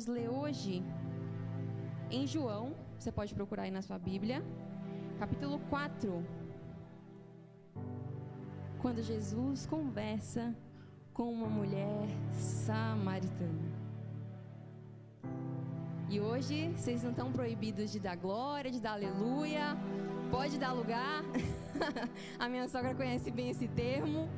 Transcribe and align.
vamos 0.00 0.06
ler 0.06 0.30
hoje 0.30 0.82
em 2.10 2.26
João, 2.26 2.74
você 2.98 3.12
pode 3.12 3.34
procurar 3.34 3.64
aí 3.64 3.70
na 3.70 3.82
sua 3.82 3.98
Bíblia, 3.98 4.42
capítulo 5.18 5.58
4. 5.68 6.24
Quando 8.80 9.02
Jesus 9.02 9.66
conversa 9.66 10.56
com 11.12 11.30
uma 11.30 11.48
mulher 11.48 12.08
samaritana. 12.32 13.68
E 16.08 16.18
hoje 16.18 16.72
vocês 16.74 17.02
não 17.02 17.10
estão 17.10 17.30
proibidos 17.30 17.92
de 17.92 18.00
dar 18.00 18.16
glória, 18.16 18.70
de 18.70 18.80
dar 18.80 18.92
aleluia. 18.92 19.76
Pode 20.30 20.58
dar 20.58 20.72
lugar. 20.72 21.22
A 22.38 22.48
minha 22.48 22.66
sogra 22.68 22.94
conhece 22.94 23.30
bem 23.30 23.50
esse 23.50 23.68
termo. 23.68 24.30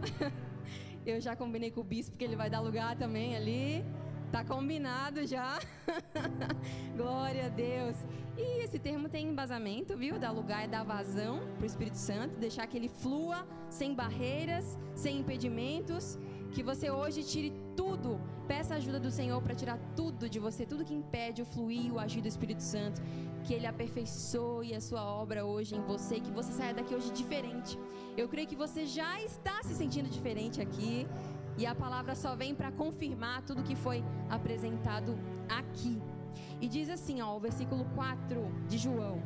Eu 1.07 1.21
já 1.21 1.37
combinei 1.37 1.71
com 1.71 1.83
o 1.83 1.85
bispo 1.85 2.17
que 2.17 2.25
ele 2.25 2.37
vai 2.37 2.51
dar 2.51 2.61
lugar 2.61 2.97
também 2.97 3.37
ali. 3.37 3.85
Tá 4.33 4.43
combinado 4.43 5.27
já. 5.27 5.61
Glória 6.97 7.47
a 7.47 7.49
Deus. 7.51 7.97
E 8.35 8.65
esse 8.65 8.79
termo 8.79 9.07
tem 9.07 9.29
embasamento, 9.29 9.95
viu? 9.95 10.19
Dar 10.19 10.31
lugar 10.31 10.65
é 10.65 10.67
dar 10.67 10.85
vazão 10.85 11.41
para 11.57 11.65
o 11.65 11.67
Espírito 11.67 11.99
Santo, 11.99 12.37
deixar 12.37 12.67
que 12.67 12.79
ele 12.79 12.89
flua 12.89 13.47
sem 13.69 13.95
barreiras, 13.95 14.79
sem 14.95 15.19
impedimentos. 15.19 16.19
Que 16.51 16.63
você 16.63 16.91
hoje 16.91 17.23
tire 17.23 17.53
tudo, 17.77 18.19
peça 18.49 18.73
a 18.73 18.77
ajuda 18.79 18.99
do 18.99 19.11
Senhor 19.11 19.41
para 19.43 19.55
tirar 19.55 19.79
tudo 19.95 20.31
de 20.31 20.39
você, 20.39 20.65
tudo 20.65 20.85
que 20.85 20.95
impede 20.95 21.43
o 21.43 21.45
fluir, 21.45 21.93
o 21.93 21.99
agir 21.99 22.23
do 22.23 22.29
Espírito 22.29 22.63
Santo. 22.63 23.03
Que 23.45 23.53
Ele 23.53 23.67
aperfeiçoe 23.67 24.75
a 24.75 24.81
sua 24.81 25.05
obra 25.05 25.45
hoje 25.45 25.75
em 25.75 25.83
você 25.83 26.21
que 26.21 26.31
você 26.31 26.53
saia 26.53 26.73
daqui 26.73 26.95
hoje 26.95 27.13
diferente. 27.13 27.79
Eu 28.17 28.29
creio 28.29 28.49
que 28.49 28.57
você 28.57 28.87
já 28.87 29.23
está 29.23 29.63
se 29.63 29.75
sentindo 29.75 30.09
diferente 30.09 30.59
aqui. 30.59 31.07
E 31.59 31.67
a 31.67 31.75
palavra 31.75 32.15
só 32.15 32.35
vem 32.35 32.55
para 32.55 32.73
confirmar 32.73 33.43
tudo 33.43 33.63
que 33.63 33.77
foi 33.77 34.05
apresentado 34.31 35.19
aqui. 35.49 36.01
E 36.61 36.69
diz 36.69 36.89
assim, 36.89 37.21
ó, 37.21 37.37
o 37.37 37.41
versículo 37.41 37.85
4 37.95 38.51
de 38.69 38.79
João. 38.79 39.21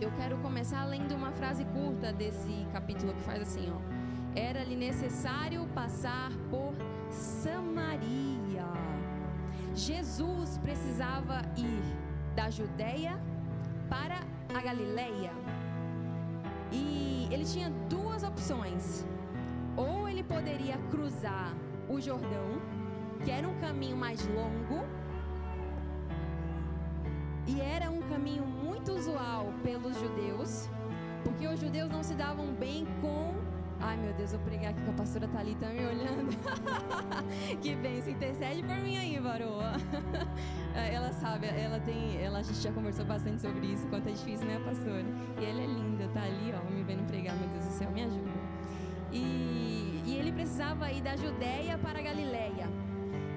Eu 0.00 0.10
quero 0.12 0.38
começar 0.38 0.84
lendo 0.84 1.14
uma 1.14 1.30
frase 1.32 1.64
curta 1.66 2.12
desse 2.12 2.66
capítulo 2.72 3.12
que 3.12 3.20
faz 3.20 3.42
assim, 3.42 3.70
ó. 3.70 3.78
Era-lhe 4.34 4.76
necessário 4.76 5.66
passar 5.74 6.30
por 6.48 6.72
Samaria. 7.10 8.64
Jesus 9.74 10.58
precisava 10.58 11.42
ir 11.56 12.34
da 12.34 12.48
Judéia 12.48 13.20
para 13.88 14.20
a 14.56 14.60
Galileia. 14.62 15.32
E 16.72 17.28
ele 17.30 17.44
tinha 17.44 17.70
duas 17.88 18.22
opções. 18.22 19.04
Cruzar 21.20 21.54
o 21.86 22.00
Jordão, 22.00 22.62
que 23.22 23.30
era 23.30 23.46
um 23.46 23.54
caminho 23.60 23.94
mais 23.94 24.26
longo, 24.28 24.86
e 27.46 27.60
era 27.60 27.90
um 27.90 28.00
caminho 28.08 28.46
muito 28.46 28.92
usual 28.92 29.52
pelos 29.62 29.98
judeus, 29.98 30.70
porque 31.22 31.46
os 31.46 31.60
judeus 31.60 31.90
não 31.90 32.02
se 32.02 32.14
davam 32.14 32.46
bem 32.54 32.86
com. 33.02 33.34
Ai 33.80 33.98
meu 33.98 34.14
Deus, 34.14 34.32
vou 34.32 34.40
pregar 34.40 34.70
aqui 34.70 34.80
com 34.80 34.92
a 34.92 34.94
pastora 34.94 35.28
Thalita 35.28 35.66
me 35.68 35.84
olhando. 35.84 36.34
que 37.60 37.74
bem, 37.76 38.00
se 38.00 38.12
intercede 38.12 38.62
por 38.62 38.76
mim 38.76 38.96
aí, 38.96 39.18
varoa. 39.18 39.72
ela 40.74 41.12
sabe, 41.12 41.48
ela 41.48 41.80
tem. 41.80 42.16
Ela, 42.22 42.38
a 42.38 42.42
gente 42.42 42.60
já 42.60 42.72
conversou 42.72 43.04
bastante 43.04 43.42
sobre 43.42 43.66
isso, 43.66 43.86
quanto 43.88 44.08
é 44.08 44.12
difícil, 44.12 44.46
né, 44.46 44.58
pastora? 44.64 45.04
E 45.38 45.44
ela 45.44 45.60
é 45.60 45.66
linda, 45.66 46.08
tá 46.14 46.22
ali, 46.22 46.54
ó, 46.54 46.70
me 46.70 46.82
vendo 46.82 47.06
pregar, 47.06 47.36
meu 47.36 47.48
Deus 47.48 47.66
do 47.66 47.72
céu, 47.72 47.90
me 47.90 48.04
ajuda. 48.04 48.40
E, 49.12 49.89
e 50.04 50.16
ele 50.16 50.32
precisava 50.32 50.90
ir 50.90 51.02
da 51.02 51.16
Judéia 51.16 51.78
para 51.78 51.98
a 51.98 52.02
Galileia. 52.02 52.68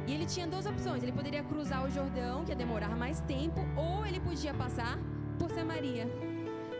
E 0.07 0.13
ele 0.13 0.25
tinha 0.25 0.47
duas 0.47 0.65
opções: 0.65 1.01
ele 1.01 1.11
poderia 1.11 1.43
cruzar 1.43 1.85
o 1.85 1.89
Jordão, 1.89 2.43
que 2.43 2.51
ia 2.51 2.55
demorar 2.55 2.95
mais 2.95 3.19
tempo, 3.21 3.59
ou 3.75 4.05
ele 4.05 4.19
podia 4.19 4.53
passar 4.53 4.97
por 5.39 5.49
Samaria. 5.49 6.07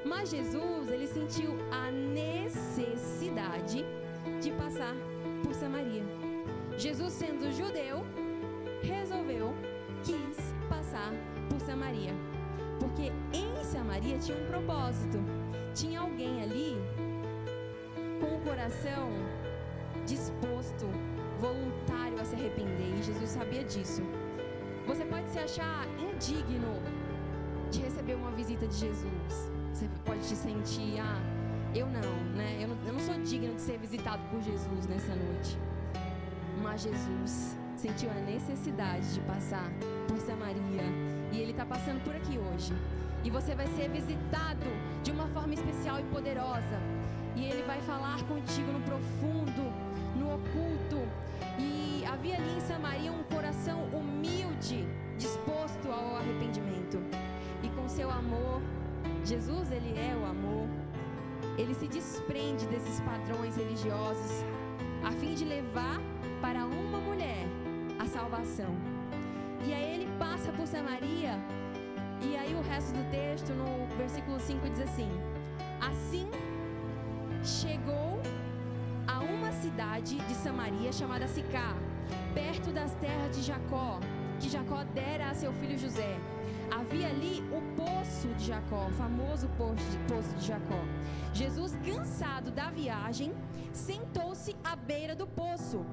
Mas 0.06 0.30
Jesus, 0.30 0.90
ele 0.90 1.08
sentiu 1.08 1.56
a 1.72 1.90
necessidade 1.92 3.86
de 4.42 4.52
passar 4.52 4.94
por 5.44 5.54
Samaria. 5.54 6.04
Jesus, 6.78 7.14
sendo 7.14 7.52
judeu, 7.52 8.04
resolveu, 8.82 9.54
quis 10.04 10.38
passar 10.68 11.12
por 11.50 11.60
Samaria. 11.62 12.14
Porque 12.80 13.12
em 13.32 13.64
Samaria 13.64 14.18
tinha 14.18 14.38
um 14.38 14.46
propósito. 14.48 15.20
Tinha 15.74 16.02
alguém 16.02 16.42
ali 16.42 16.78
com 18.20 18.36
o 18.36 18.42
coração 18.42 19.10
disposto, 20.06 20.86
voluntário 21.40 22.20
a 22.20 22.26
se 22.26 22.36
arrepender. 22.36 23.00
E 23.00 23.04
Jesus 23.04 23.30
sabia 23.30 23.64
disso. 23.64 24.02
Você 24.88 25.06
pode 25.06 25.30
se 25.30 25.40
achar 25.40 25.88
indigno 25.98 26.82
de 27.72 27.82
receber 27.82 28.16
uma 28.16 28.32
visita 28.32 28.68
de 28.68 28.76
Jesus. 28.76 29.52
Você 29.74 29.90
pode 30.06 30.22
te 30.22 30.36
sentir, 30.36 31.00
ah, 31.00 31.20
eu 31.74 31.88
não, 31.88 32.36
né? 32.36 32.60
Eu 32.62 32.68
não, 32.68 32.78
eu 32.86 32.94
não 32.94 33.00
sou 33.00 33.16
digno 33.16 33.56
de 33.56 33.62
ser 33.62 33.78
visitado 33.80 34.22
por 34.30 34.42
Jesus 34.42 34.86
nessa 34.88 35.16
noite. 35.16 35.58
Mas 36.62 36.84
Jesus 36.84 37.58
sentiu 37.76 38.10
a 38.12 38.14
necessidade 38.14 39.14
de 39.14 39.20
passar 39.22 39.72
por 40.08 40.18
Samaria. 40.20 40.84
E 41.32 41.40
Ele 41.40 41.52
está 41.52 41.66
passando 41.66 42.04
por 42.04 42.16
aqui 42.16 42.38
hoje. 42.38 42.74
E 43.24 43.30
você 43.30 43.56
vai 43.56 43.68
ser 43.68 43.90
visitado 43.90 44.66
de 45.02 45.12
uma 45.12 45.28
forma 45.30 45.54
especial 45.54 46.00
e 46.00 46.04
poderosa. 46.04 46.80
E 47.36 47.46
Ele 47.46 47.64
vai 47.64 47.82
falar 47.82 48.22
contigo 48.26 48.72
no 48.72 48.82
profundo, 48.82 49.64
oculto. 50.36 51.02
E 51.60 52.04
havia 52.06 52.36
ali 52.36 52.58
em 52.58 52.62
Samaria 52.62 53.12
um 53.12 53.24
coração 53.24 53.84
humilde, 53.94 54.88
disposto 55.18 55.90
ao 55.90 56.18
arrependimento. 56.18 56.98
E 57.62 57.70
com 57.70 57.88
seu 57.88 58.10
amor, 58.10 58.62
Jesus, 59.24 59.72
Ele 59.72 59.98
é 59.98 60.16
o 60.16 60.26
amor. 60.26 60.68
Ele 61.58 61.74
se 61.74 61.88
desprende 61.88 62.66
desses 62.68 63.00
padrões 63.02 63.56
religiosos 63.56 64.44
a 65.04 65.12
fim 65.12 65.34
de 65.36 65.46
levar 65.46 66.00
para 66.42 66.66
uma 66.66 67.00
mulher 67.00 67.46
a 68.00 68.06
salvação. 68.06 68.74
E 69.66 69.74
aí 69.74 69.94
ele 69.94 70.10
passa 70.18 70.52
por 70.52 70.68
Samaria, 70.68 71.40
e 72.22 72.36
aí 72.36 72.54
o 72.56 72.62
resto 72.62 72.94
do 72.94 73.10
texto, 73.12 73.54
no 73.54 73.88
versículo 73.98 74.40
5, 74.40 74.70
diz 74.70 74.82
assim: 74.82 75.10
Assim 75.80 76.30
chegou 77.44 78.03
cidade 79.74 80.18
de 80.28 80.36
Samaria 80.36 80.92
chamada 80.94 81.28
Sicá, 81.28 81.76
perto 82.36 82.72
das 82.72 82.94
terras 82.96 83.36
de 83.36 83.42
Jacó, 83.42 84.00
que 84.40 84.48
Jacó 84.48 84.84
dera 84.84 85.32
a 85.32 85.34
seu 85.34 85.52
filho 85.54 85.80
José. 85.80 86.16
Havia 86.78 87.08
ali 87.08 87.44
o 87.58 87.60
poço 87.76 88.28
de 88.36 88.46
Jacó, 88.46 88.86
o 88.86 88.92
famoso 88.92 89.50
poço 90.08 90.36
de 90.38 90.46
Jacó. 90.46 90.82
Jesus, 91.34 91.76
cansado 91.84 92.52
da 92.52 92.70
viagem, 92.70 93.34
sentou-se 93.72 94.56
à 94.64 94.76
beira 94.76 95.16
do 95.16 95.26
poço. 95.26 95.84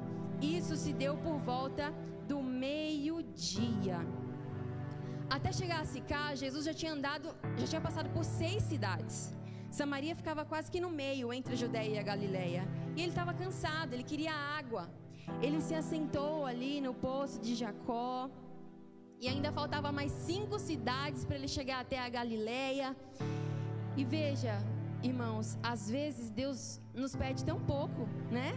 Isso 0.42 0.76
se 0.76 0.92
deu 0.92 1.16
por 1.16 1.38
volta 1.38 1.91
do 2.28 2.42
meio-dia. 2.42 4.00
Até 5.30 5.52
chegar 5.52 5.80
a 5.80 5.86
Sicá, 5.86 6.34
Jesus 6.34 6.66
já 6.66 6.74
tinha 6.74 6.92
andado, 6.92 7.34
já 7.56 7.66
tinha 7.66 7.80
passado 7.80 8.10
por 8.10 8.24
seis 8.24 8.62
cidades. 8.64 9.40
Samaria 9.70 10.16
ficava 10.16 10.44
quase 10.44 10.70
que 10.70 10.81
no 10.81 10.91
meio 10.91 11.32
entre 11.32 11.54
a 11.54 11.56
Judéia 11.56 11.94
e 11.94 11.98
a 11.98 12.03
Galileia. 12.03 12.66
E 12.97 13.03
ele 13.03 13.10
estava 13.10 13.32
cansado, 13.32 13.92
ele 13.94 14.03
queria 14.03 14.32
água. 14.32 14.91
Ele 15.41 15.60
se 15.60 15.75
assentou 15.75 16.44
ali 16.44 16.81
no 16.81 16.92
poço 16.92 17.41
de 17.41 17.54
Jacó. 17.54 18.28
E 19.20 19.28
ainda 19.28 19.53
faltava 19.53 19.92
mais 19.92 20.10
cinco 20.12 20.59
cidades 20.59 21.25
para 21.25 21.36
ele 21.36 21.47
chegar 21.47 21.80
até 21.80 21.98
a 21.98 22.09
Galileia. 22.09 22.97
E 23.97 24.04
veja, 24.04 24.59
irmãos, 25.03 25.59
às 25.62 25.91
vezes 25.91 26.30
Deus 26.30 26.80
nos 26.94 27.14
pede 27.14 27.44
tão 27.44 27.60
pouco, 27.60 28.09
né? 28.30 28.53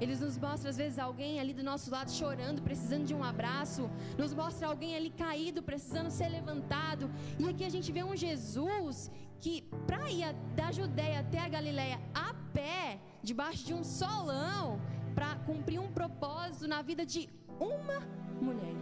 Eles 0.00 0.20
nos 0.20 0.36
mostram 0.38 0.70
às 0.70 0.76
vezes 0.76 0.98
alguém 0.98 1.40
ali 1.40 1.52
do 1.52 1.62
nosso 1.62 1.90
lado 1.90 2.10
chorando, 2.10 2.62
precisando 2.62 3.04
de 3.04 3.14
um 3.14 3.22
abraço. 3.22 3.90
Nos 4.16 4.32
mostra 4.32 4.68
alguém 4.68 4.94
ali 4.96 5.10
caído, 5.10 5.62
precisando 5.62 6.10
ser 6.10 6.28
levantado. 6.28 7.10
E 7.38 7.48
aqui 7.48 7.64
a 7.64 7.68
gente 7.68 7.90
vê 7.90 8.02
um 8.04 8.16
Jesus 8.16 9.10
que 9.40 9.62
para 9.86 10.10
ir 10.10 10.32
da 10.54 10.70
Judéia 10.72 11.20
até 11.20 11.38
a 11.38 11.48
Galileia 11.48 12.00
a 12.14 12.34
pé, 12.52 13.00
debaixo 13.22 13.64
de 13.64 13.74
um 13.74 13.84
solão, 13.84 14.80
para 15.14 15.34
cumprir 15.48 15.80
um 15.80 15.90
propósito 15.90 16.66
na 16.68 16.80
vida 16.82 17.04
de 17.04 17.28
uma 17.58 18.00
mulher. 18.40 18.76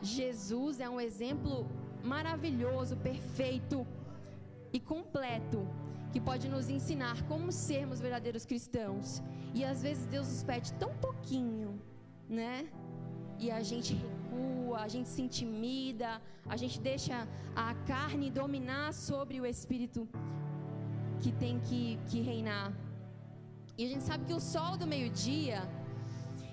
Jesus 0.00 0.80
é 0.80 0.88
um 0.88 1.00
exemplo 1.00 1.66
maravilhoso, 2.02 2.96
perfeito 2.96 3.86
e 4.72 4.80
completo 4.80 5.66
que 6.12 6.20
pode 6.20 6.48
nos 6.54 6.68
ensinar 6.68 7.16
como 7.30 7.50
sermos 7.50 8.00
verdadeiros 8.00 8.44
cristãos. 8.44 9.22
E 9.54 9.64
às 9.64 9.82
vezes 9.82 10.04
Deus 10.06 10.26
nos 10.28 10.42
pede 10.50 10.72
tão 10.74 10.92
pouquinho, 11.06 11.80
né? 12.28 12.68
E 13.38 13.50
a 13.50 13.62
gente 13.62 13.92
recua, 13.94 14.78
a 14.80 14.88
gente 14.88 15.08
se 15.08 15.22
intimida, 15.22 16.10
a 16.46 16.56
gente 16.56 16.78
deixa 16.80 17.26
a 17.56 17.74
carne 17.92 18.30
dominar 18.30 18.92
sobre 18.92 19.40
o 19.40 19.46
espírito 19.46 20.08
que 21.20 21.32
tem 21.32 21.58
que, 21.60 21.98
que 22.08 22.20
reinar. 22.20 22.72
E 23.76 23.86
a 23.86 23.88
gente 23.88 24.04
sabe 24.04 24.24
que 24.24 24.34
o 24.34 24.40
sol 24.40 24.76
do 24.76 24.86
meio-dia 24.86 25.60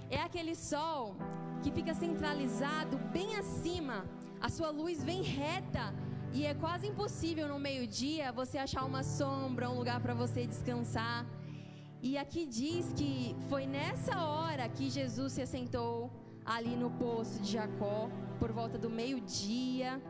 é 0.10 0.20
aquele 0.28 0.56
sol 0.56 1.16
que 1.62 1.72
fica 1.78 1.94
centralizado 1.94 2.98
bem 3.18 3.36
acima 3.36 3.80
cima, 3.90 4.06
a 4.42 4.50
sua 4.50 4.70
luz 4.70 5.04
vem 5.04 5.22
reta 5.22 5.94
e 6.34 6.46
é 6.46 6.54
quase 6.54 6.88
impossível 6.88 7.48
no 7.48 7.60
meio-dia 7.60 8.32
você 8.32 8.58
achar 8.58 8.86
uma 8.86 9.04
sombra, 9.04 9.70
um 9.70 9.78
lugar 9.78 10.00
para 10.00 10.14
você 10.14 10.46
descansar. 10.46 11.26
E 12.02 12.18
aqui 12.18 12.46
diz 12.46 12.94
que 12.94 13.36
foi 13.50 13.66
nessa 13.66 14.24
hora 14.24 14.70
que 14.70 14.90
Jesus 14.90 15.34
se 15.34 15.42
assentou 15.42 16.12
ali 16.46 16.76
no 16.76 16.92
poço 16.92 17.42
de 17.42 17.52
Jacó, 17.52 18.10
por 18.40 18.52
volta 18.52 18.78
do 18.78 18.90
meio-dia. 18.90 20.02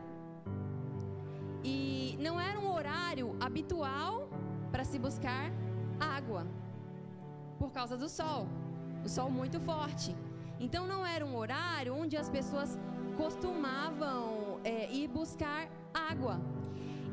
E 1.64 2.18
não 2.20 2.40
era 2.40 2.60
um 2.60 2.72
horário 2.72 3.36
habitual 3.40 4.30
para 4.72 4.84
se 4.84 5.00
buscar 5.00 5.52
água, 6.00 6.46
por 7.58 7.72
causa 7.72 7.98
do 7.98 8.08
sol, 8.08 8.48
o 9.04 9.10
sol 9.10 9.30
muito 9.30 9.60
forte. 9.60 10.16
Então 10.60 10.86
não 10.86 11.06
era 11.06 11.26
um 11.26 11.36
horário 11.36 11.96
onde 11.96 12.16
as 12.18 12.30
pessoas 12.30 12.78
costumavam 13.18 14.60
é, 14.64 14.92
ir 14.92 15.08
buscar 15.08 15.68
água. 15.94 16.40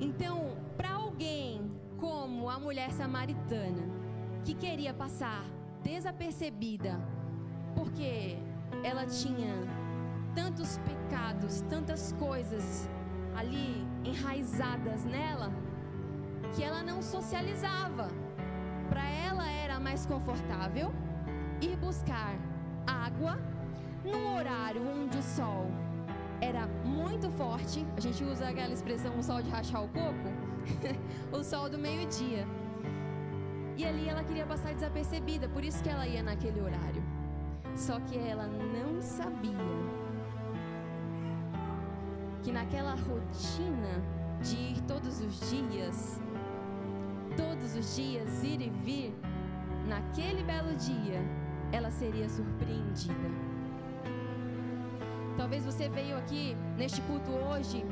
Então, 0.00 0.56
para 0.76 0.93
alguém 0.93 1.70
como 1.99 2.50
a 2.50 2.58
mulher 2.58 2.90
samaritana, 2.93 3.82
que 4.44 4.55
queria 4.55 4.93
passar 4.93 5.44
desapercebida, 5.82 7.00
porque 7.75 8.38
ela 8.82 9.06
tinha 9.06 9.55
tantos 10.34 10.78
pecados, 10.78 11.62
tantas 11.62 12.12
coisas 12.12 12.88
ali 13.34 13.87
enraizadas 14.05 15.05
nela, 15.05 15.50
que 16.55 16.62
ela 16.62 16.82
não 16.82 17.02
socializava. 17.02 18.08
Para 18.88 19.08
ela 19.08 19.50
era 19.50 19.81
mais 19.81 20.06
confortável 20.06 20.93
ir 21.61 21.76
buscar 21.76 22.37
água 22.87 23.38
num 24.05 24.37
horário 24.37 24.82
onde 24.88 25.19
o 25.19 25.23
sol 25.23 25.67
era 26.41 26.67
muito 26.85 27.31
forte. 27.31 27.87
A 27.97 28.00
gente 28.00 28.23
usa 28.25 28.49
aquela 28.49 28.73
expressão 28.73 29.19
o 29.19 29.23
sol 29.23 29.43
de 29.43 29.50
rachar 29.50 29.85
o 29.85 29.88
coco, 29.88 30.29
o 31.33 31.43
sol 31.43 31.69
do 31.69 31.79
meio-dia. 31.79 32.47
E 33.77 33.85
ali 33.85 34.09
ela 34.09 34.25
queria 34.25 34.47
passar 34.47 34.73
desapercebida, 34.75 35.49
por 35.49 35.62
isso 35.62 35.83
que 35.83 35.88
ela 35.88 36.06
ia 36.06 36.23
naquele 36.23 36.61
horário. 36.61 37.03
Só 37.75 38.00
que 38.00 38.17
ela 38.17 38.47
não 38.47 39.03
sabia 39.03 39.53
que 42.43 42.53
naquela 42.53 42.94
rotina 42.94 44.03
de 44.41 44.56
ir 44.56 44.81
todos 44.83 45.21
os 45.21 45.50
dias, 45.50 46.21
todos 47.37 47.75
os 47.75 47.97
dias 47.97 48.43
ir 48.43 48.62
e 48.62 48.71
vir, 48.71 49.15
naquele 49.87 50.43
belo 50.43 50.75
dia, 50.77 51.21
ela 51.73 51.91
seria 51.91 52.29
surpreendida. 52.29 53.45
Talvez 55.37 55.65
você 55.65 55.88
veio 55.88 56.17
aqui 56.17 56.56
neste 56.77 57.00
culto 57.03 57.31
hoje 57.31 57.85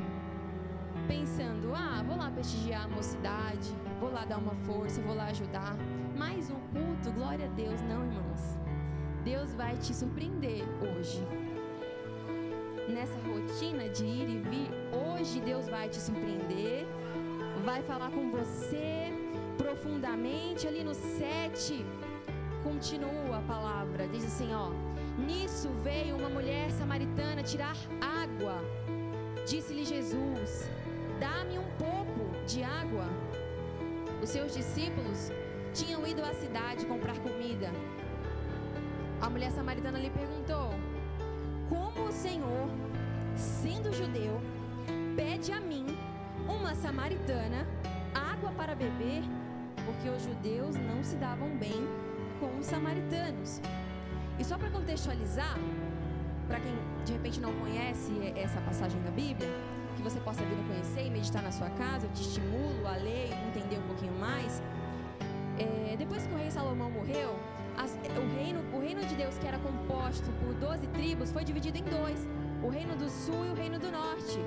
pensando: 1.07 1.73
ah, 1.75 2.03
vou 2.05 2.17
lá 2.17 2.31
prestigiar 2.31 2.85
a 2.85 2.87
mocidade, 2.87 3.69
vou 3.99 4.11
lá 4.11 4.25
dar 4.25 4.37
uma 4.37 4.55
força, 4.65 5.01
vou 5.01 5.15
lá 5.15 5.25
ajudar. 5.25 5.75
Mais 6.17 6.49
um 6.49 6.59
culto, 6.73 7.11
glória 7.11 7.45
a 7.45 7.49
Deus. 7.49 7.81
Não, 7.81 8.03
irmãos. 8.03 8.57
Deus 9.23 9.53
vai 9.53 9.75
te 9.77 9.93
surpreender 9.93 10.63
hoje. 10.81 11.23
Nessa 12.87 13.17
rotina 13.27 13.89
de 13.89 14.05
ir 14.05 14.29
e 14.29 14.37
vir, 14.37 14.69
hoje 14.91 15.39
Deus 15.39 15.67
vai 15.67 15.89
te 15.89 15.97
surpreender, 15.97 16.85
vai 17.63 17.81
falar 17.81 18.11
com 18.11 18.29
você 18.29 19.11
profundamente 19.57 20.67
ali 20.67 20.83
no 20.83 20.93
7 20.93 21.83
continua 22.65 23.37
a 23.37 23.41
palavra, 23.41 24.07
diz 24.07 24.25
assim, 24.25 24.51
ó: 24.51 24.71
Nisso 25.65 25.81
veio 25.83 26.15
uma 26.15 26.29
mulher 26.29 26.69
samaritana 26.71 27.41
tirar 27.41 27.75
água. 27.99 28.61
Disse-lhe 29.47 29.83
Jesus: 29.83 30.69
Dá-me 31.19 31.57
um 31.57 31.65
pouco 31.79 32.45
de 32.45 32.63
água. 32.63 33.05
Os 34.21 34.29
seus 34.29 34.53
discípulos 34.53 35.31
tinham 35.73 36.05
ido 36.05 36.21
à 36.23 36.33
cidade 36.35 36.85
comprar 36.85 37.17
comida. 37.17 37.71
A 39.19 39.27
mulher 39.27 39.51
samaritana 39.51 39.97
lhe 39.97 40.11
perguntou: 40.11 40.69
Como 41.67 42.09
o 42.09 42.11
Senhor, 42.11 42.67
sendo 43.35 43.91
judeu, 43.91 44.39
pede 45.15 45.51
a 45.51 45.59
mim, 45.59 45.87
uma 46.47 46.75
samaritana, 46.75 47.67
água 48.13 48.51
para 48.51 48.75
beber? 48.75 49.23
Porque 49.83 50.09
os 50.09 50.21
judeus 50.21 50.75
não 50.75 51.03
se 51.03 51.15
davam 51.15 51.49
bem 51.57 51.87
com 52.39 52.59
os 52.59 52.67
samaritanos. 52.67 53.61
E 54.39 54.43
só 54.43 54.57
para 54.57 54.69
contextualizar, 54.69 55.57
para 56.47 56.59
quem 56.59 56.73
de 57.05 57.13
repente 57.13 57.39
não 57.39 57.53
conhece 57.53 58.11
essa 58.35 58.59
passagem 58.61 59.01
da 59.01 59.11
Bíblia, 59.11 59.49
que 59.95 60.01
você 60.01 60.19
possa 60.19 60.43
vir 60.43 60.59
a 60.59 60.67
conhecer 60.67 61.07
e 61.07 61.09
meditar 61.09 61.41
na 61.41 61.51
sua 61.51 61.69
casa, 61.71 62.05
eu 62.05 62.11
te 62.11 62.21
estimulo 62.21 62.85
a 62.87 62.97
ler 62.97 63.29
e 63.29 63.47
entender 63.47 63.77
um 63.77 63.87
pouquinho 63.87 64.13
mais. 64.19 64.61
É, 65.57 65.95
depois 65.97 66.27
que 66.27 66.33
o 66.33 66.37
rei 66.37 66.51
Salomão 66.51 66.91
morreu, 66.91 67.39
as, 67.77 67.91
o, 67.93 68.35
reino, 68.35 68.61
o 68.73 68.79
reino 68.79 69.01
de 69.05 69.15
Deus, 69.15 69.37
que 69.37 69.47
era 69.47 69.57
composto 69.59 70.29
por 70.43 70.53
12 70.53 70.87
tribos, 70.87 71.31
foi 71.31 71.43
dividido 71.43 71.77
em 71.77 71.83
dois: 71.83 72.27
o 72.61 72.69
reino 72.69 72.95
do 72.95 73.09
sul 73.09 73.45
e 73.45 73.49
o 73.49 73.53
reino 73.53 73.79
do 73.79 73.91
norte. 73.91 74.39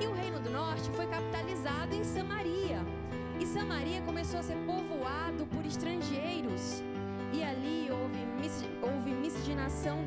E 0.00 0.06
o 0.06 0.12
reino 0.12 0.40
do 0.40 0.50
norte 0.50 0.90
foi 0.90 1.06
capitalizado 1.06 1.94
em 1.94 2.04
Samaria. 2.04 2.80
E 3.40 3.46
Samaria 3.46 4.00
começou 4.02 4.40
a 4.40 4.42
ser 4.42 4.56
povoado 4.66 5.46
por 5.46 5.64
estrangeiros. 5.66 6.82
E 7.32 7.42
ali 7.42 7.83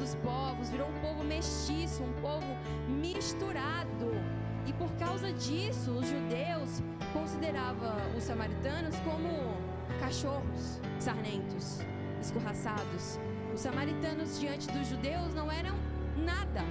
dos 0.08 0.16
povos, 0.16 0.70
virou 0.70 0.88
um 0.88 1.00
povo 1.00 1.24
mestiço, 1.24 2.04
um 2.04 2.14
povo 2.22 2.48
misturado. 2.88 4.12
E 4.66 4.74
por 4.74 4.90
causa 4.94 5.32
disso, 5.34 5.92
os 5.92 6.08
judeus 6.08 6.82
consideravam 7.14 7.96
os 8.18 8.24
samaritanos 8.24 8.96
como 9.00 9.30
cachorros 10.00 10.80
sarnentos, 11.00 11.80
escorraçados. 12.22 13.20
Os 13.54 13.62
samaritanos 13.62 14.40
diante 14.40 14.68
dos 14.72 14.88
judeus 14.88 15.34
não 15.34 15.52
eram 15.52 15.76
nada, 16.18 16.62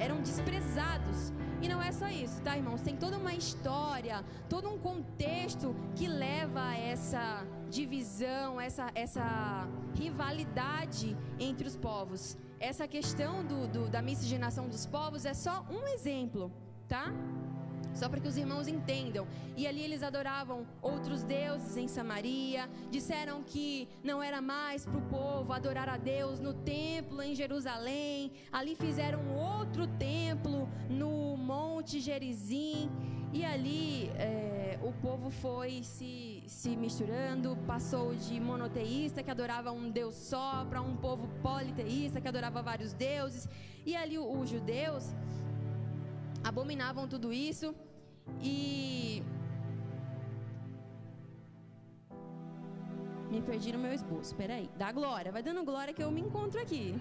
eram 0.00 0.20
desprezados. 0.20 1.32
E 1.62 1.68
não 1.68 1.80
é 1.80 1.92
só 1.92 2.08
isso, 2.08 2.42
tá, 2.42 2.56
irmãos? 2.56 2.82
Tem 2.82 2.96
toda 2.96 3.16
uma 3.16 3.32
história, 3.32 4.24
todo 4.48 4.68
um 4.68 4.76
contexto 4.76 5.76
que 5.94 6.08
leva 6.08 6.60
a 6.60 6.76
essa 6.76 7.46
divisão, 7.70 8.60
essa, 8.60 8.90
essa 8.96 9.68
rivalidade 9.94 11.16
entre 11.38 11.68
os 11.68 11.76
povos. 11.76 12.36
Essa 12.58 12.88
questão 12.88 13.44
do, 13.44 13.68
do, 13.68 13.88
da 13.88 14.02
miscigenação 14.02 14.68
dos 14.68 14.86
povos 14.86 15.24
é 15.24 15.34
só 15.34 15.64
um 15.70 15.86
exemplo, 15.86 16.50
tá? 16.88 17.12
Só 17.94 18.08
para 18.08 18.20
que 18.20 18.28
os 18.28 18.36
irmãos 18.36 18.66
entendam. 18.68 19.26
E 19.56 19.66
ali 19.66 19.82
eles 19.82 20.02
adoravam 20.02 20.66
outros 20.80 21.22
deuses 21.22 21.76
em 21.76 21.86
Samaria. 21.86 22.68
Disseram 22.90 23.42
que 23.42 23.88
não 24.02 24.22
era 24.22 24.40
mais 24.40 24.84
para 24.84 24.98
o 24.98 25.02
povo 25.02 25.52
adorar 25.52 25.88
a 25.88 25.96
Deus 25.96 26.40
no 26.40 26.54
templo 26.54 27.22
em 27.22 27.34
Jerusalém. 27.34 28.32
Ali 28.50 28.74
fizeram 28.74 29.20
outro 29.36 29.86
templo 29.86 30.68
no 30.88 31.31
Monte 31.42 32.00
Gerizim. 32.00 32.90
E 33.32 33.44
ali 33.44 34.10
é, 34.10 34.78
o 34.82 34.92
povo 34.92 35.30
foi 35.30 35.82
se, 35.82 36.42
se 36.46 36.76
misturando, 36.76 37.56
passou 37.66 38.14
de 38.14 38.38
monoteísta, 38.38 39.22
que 39.22 39.30
adorava 39.30 39.72
um 39.72 39.90
Deus 39.90 40.14
só, 40.14 40.66
para 40.68 40.82
um 40.82 40.96
povo 40.96 41.26
politeísta, 41.42 42.20
que 42.20 42.28
adorava 42.28 42.60
vários 42.62 42.92
deuses. 42.92 43.48
E 43.86 43.96
ali 43.96 44.18
os 44.18 44.48
judeus 44.48 45.14
abominavam 46.44 47.08
tudo 47.08 47.32
isso 47.32 47.74
e 48.40 49.22
me 53.30 53.40
perdi 53.40 53.72
no 53.72 53.78
meu 53.78 53.92
esboço. 53.92 54.34
Peraí, 54.36 54.68
dá 54.76 54.92
glória, 54.92 55.32
vai 55.32 55.42
dando 55.42 55.64
glória 55.64 55.94
que 55.94 56.02
eu 56.02 56.10
me 56.10 56.20
encontro 56.20 56.60
aqui. 56.60 56.94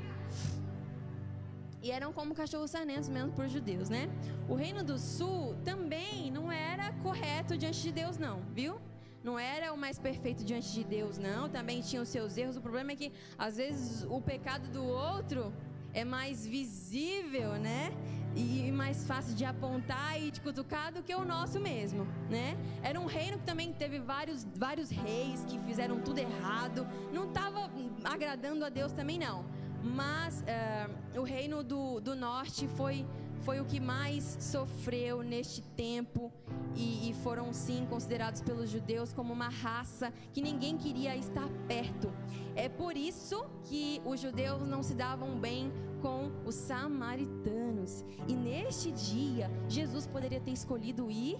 E 1.82 1.90
eram 1.92 2.14
como 2.14 2.36
cachorros 2.36 2.72
sarnentos 2.72 3.10
mesmo 3.10 3.32
por 3.32 3.48
judeus, 3.48 3.90
né? 3.90 4.08
O 4.48 4.54
reino 4.54 4.84
do 4.84 5.00
sul 5.00 5.56
também 5.66 6.30
não 6.32 6.52
era 6.52 6.94
correto 7.02 7.58
diante 7.58 7.82
de 7.82 7.92
Deus, 7.92 8.18
não, 8.18 8.42
viu? 8.54 8.80
Não 9.24 9.38
era 9.38 9.74
o 9.74 9.78
mais 9.78 9.98
perfeito 10.00 10.44
diante 10.44 10.72
de 10.72 10.84
Deus, 10.84 11.18
não. 11.18 11.50
Também 11.50 11.82
tinha 11.82 12.02
os 12.02 12.10
seus 12.10 12.38
erros. 12.38 12.56
O 12.56 12.62
problema 12.62 12.92
é 12.92 12.96
que 12.96 13.12
às 13.38 13.58
vezes 13.58 14.06
o 14.10 14.22
pecado 14.22 14.68
do 14.70 14.84
outro 14.84 15.54
é 15.94 16.04
mais 16.04 16.46
visível, 16.46 17.54
né? 17.54 17.92
E 18.36 18.72
mais 18.72 19.06
fácil 19.06 19.36
de 19.36 19.44
apontar 19.44 20.22
e 20.22 20.32
de 20.32 20.40
cutucar 20.40 20.94
do 20.94 21.04
que 21.04 21.14
o 21.14 21.26
nosso 21.26 21.60
mesmo, 21.60 22.08
né? 22.30 22.58
Era 22.82 23.00
um 23.00 23.06
reino 23.06 23.38
que 23.38 23.46
também 23.46 23.74
teve 23.74 24.00
vários, 24.00 24.48
vários 24.56 24.90
reis 24.90 25.44
que 25.46 25.60
fizeram 25.60 26.00
tudo 26.00 26.20
errado. 26.20 26.88
Não 27.12 27.28
estava 27.28 27.70
agradando 28.04 28.64
a 28.64 28.70
Deus 28.70 28.92
também, 28.94 29.20
não. 29.20 29.46
Mas 29.84 30.42
uh, 30.42 31.20
o 31.20 31.24
reino 31.24 31.64
do, 31.64 32.00
do 32.00 32.16
norte 32.16 32.68
foi 32.68 33.06
foi 33.42 33.60
o 33.60 33.66
que 33.66 33.80
mais 33.80 34.38
sofreu 34.40 35.24
neste 35.24 35.62
tempo 35.62 36.32
e, 36.76 37.10
e, 37.10 37.14
foram 37.24 37.52
sim 37.52 37.88
considerados 37.90 38.42
pelos 38.42 38.70
judeus 38.70 39.12
como 39.14 39.34
uma 39.34 39.50
raça 39.50 40.14
que 40.32 40.42
ninguém 40.42 40.78
queria 40.78 41.16
estar 41.16 41.50
perto. 41.68 42.12
É 42.56 42.70
por 42.70 42.96
isso 42.96 43.44
que 43.64 44.02
os 44.06 44.20
judeus 44.20 44.68
não 44.68 44.84
se 44.84 44.94
davam 44.94 45.40
bem 45.40 45.72
com 46.02 46.32
os 46.46 46.56
samaritanos. 46.56 48.06
E 48.28 48.36
neste 48.36 48.92
dia, 48.92 49.50
Jesus 49.68 50.06
poderia 50.06 50.40
ter 50.40 50.52
escolhido 50.52 51.10
ir 51.10 51.38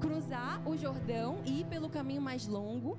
cruzar 0.00 0.66
o 0.66 0.76
Jordão 0.76 1.40
e 1.44 1.60
ir 1.60 1.66
pelo 1.66 1.88
caminho 1.88 2.22
mais 2.22 2.46
longo 2.46 2.98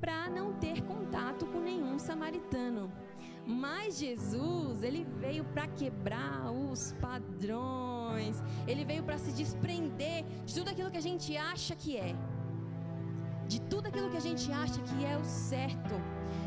para 0.00 0.28
não 0.28 0.54
ter 0.54 0.82
contato 0.82 1.46
com 1.46 1.60
nenhum 1.60 1.96
samaritano. 1.98 2.92
Mas 3.46 3.98
Jesus, 3.98 4.82
ele 4.82 5.06
veio 5.18 5.44
para 5.44 5.66
quebrar 5.66 6.50
os 6.50 6.92
padrões. 7.00 8.42
Ele 8.66 8.84
veio 8.84 9.02
para 9.02 9.18
se 9.18 9.32
desprender 9.32 10.24
de 10.44 10.54
tudo 10.54 10.70
aquilo 10.70 10.90
que 10.90 10.96
a 10.96 11.02
gente 11.02 11.36
acha 11.36 11.74
que 11.74 11.96
é. 11.96 12.14
De 13.48 13.60
tudo 13.62 13.88
aquilo 13.88 14.10
que 14.10 14.16
a 14.16 14.20
gente 14.20 14.50
acha 14.52 14.80
que 14.80 15.04
é 15.04 15.16
o 15.16 15.24
certo. 15.24 15.94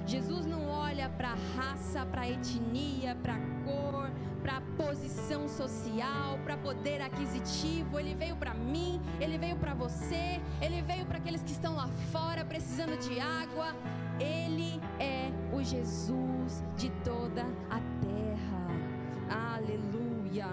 Jesus 0.08 0.46
não 0.46 0.68
olha 0.70 1.10
para 1.10 1.36
raça, 1.56 2.06
para 2.06 2.30
etnia, 2.30 3.16
para 3.16 3.38
cor, 3.66 4.05
para 4.46 4.62
posição 4.78 5.48
social, 5.48 6.38
para 6.44 6.56
poder 6.56 7.02
aquisitivo. 7.02 8.00
Ele 8.00 8.14
veio 8.14 8.36
para 8.36 8.54
mim, 8.54 9.02
ele 9.20 9.40
veio 9.40 9.56
para 9.56 9.74
você, 9.74 10.40
ele 10.62 10.84
veio 10.84 11.04
para 11.08 11.18
aqueles 11.18 11.42
que 11.42 11.52
estão 11.52 11.76
lá 11.76 11.88
fora 12.12 12.46
precisando 12.46 12.96
de 13.00 13.20
água. 13.20 13.76
Ele 14.20 14.80
é 15.00 15.32
o 15.52 15.64
Jesus 15.64 16.64
de 16.78 16.92
toda 17.04 17.42
a 17.72 17.80
terra. 18.06 19.56
Aleluia. 19.56 20.46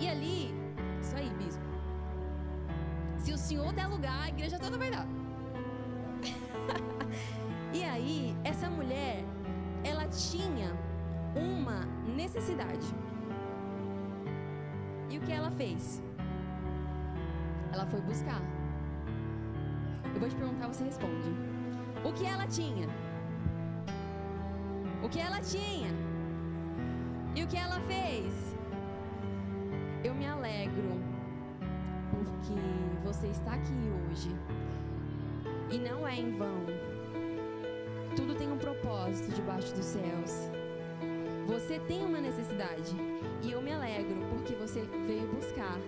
E 0.00 0.08
ali, 0.08 0.52
isso 1.00 1.14
aí, 1.14 1.30
bispo. 1.38 1.62
Se 3.18 3.32
o 3.32 3.38
Senhor 3.38 3.72
der 3.72 3.86
lugar, 3.86 4.24
a 4.24 4.28
igreja 4.28 4.58
toda 4.58 4.76
vai 4.76 4.90
dar. 4.90 5.06
e 7.72 7.84
aí, 7.84 8.36
essa 8.42 8.68
mulher, 8.68 9.24
ela 9.84 10.08
tinha 10.08 10.76
uma 11.36 11.84
necessidade. 12.16 12.86
E 15.10 15.18
o 15.18 15.20
que 15.20 15.32
ela 15.32 15.50
fez? 15.50 16.02
Ela 17.72 17.86
foi 17.86 18.00
buscar. 18.00 18.40
Eu 20.14 20.20
vou 20.20 20.28
te 20.28 20.34
perguntar, 20.34 20.68
você 20.68 20.84
responde. 20.84 21.30
O 22.04 22.12
que 22.12 22.24
ela 22.24 22.46
tinha? 22.46 22.88
O 25.02 25.08
que 25.08 25.20
ela 25.20 25.40
tinha? 25.40 25.90
E 27.34 27.44
o 27.44 27.46
que 27.46 27.56
ela 27.56 27.78
fez? 27.80 28.56
Eu 30.02 30.14
me 30.14 30.26
alegro 30.26 31.00
porque 32.10 32.58
você 33.04 33.28
está 33.28 33.54
aqui 33.54 33.74
hoje. 34.10 34.34
E 35.70 35.78
não 35.78 36.06
é 36.06 36.14
em 36.14 36.30
vão. 36.32 36.64
Tudo 38.14 38.34
tem 38.34 38.50
um 38.50 38.56
propósito 38.56 39.34
debaixo 39.34 39.74
dos 39.74 39.84
céus. 39.84 40.50
Você 41.46 41.78
tem 41.78 42.04
uma 42.04 42.20
necessidade 42.20 42.92
e 43.40 43.52
eu 43.52 43.62
me 43.62 43.70
alegro 43.72 44.16
porque 44.30 44.52
você 44.54 44.80
veio 45.06 45.28
buscar. 45.28 45.78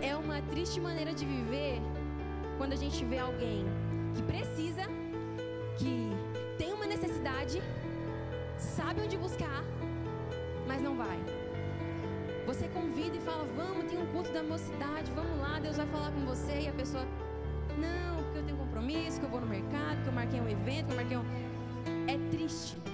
É 0.00 0.14
uma 0.14 0.40
triste 0.42 0.80
maneira 0.80 1.12
de 1.12 1.26
viver 1.26 1.80
quando 2.56 2.72
a 2.72 2.76
gente 2.76 3.04
vê 3.04 3.18
alguém 3.18 3.66
que 4.14 4.22
precisa, 4.22 4.82
que 5.76 6.08
tem 6.56 6.72
uma 6.72 6.86
necessidade, 6.86 7.60
sabe 8.56 9.00
onde 9.00 9.16
buscar, 9.16 9.64
mas 10.68 10.80
não 10.80 10.96
vai. 10.96 11.18
Você 12.46 12.68
convida 12.68 13.16
e 13.16 13.20
fala: 13.20 13.44
Vamos, 13.56 13.90
tem 13.90 14.00
um 14.00 14.06
culto 14.06 14.30
da 14.30 14.42
mocidade, 14.44 15.10
vamos 15.10 15.36
lá, 15.40 15.58
Deus 15.58 15.76
vai 15.76 15.86
falar 15.88 16.12
com 16.12 16.24
você. 16.24 16.60
E 16.60 16.68
a 16.68 16.72
pessoa: 16.72 17.04
Não, 17.76 18.22
porque 18.22 18.38
eu 18.38 18.44
tenho 18.44 18.56
compromisso, 18.56 19.18
que 19.18 19.26
eu 19.26 19.30
vou 19.30 19.40
no 19.40 19.48
mercado, 19.48 20.00
que 20.00 20.08
eu 20.08 20.12
marquei 20.12 20.40
um 20.40 20.48
evento, 20.48 20.86
que 20.86 20.92
eu 20.92 20.96
marquei 20.96 21.16
um. 21.16 21.26
É 22.06 22.16
triste 22.30 22.87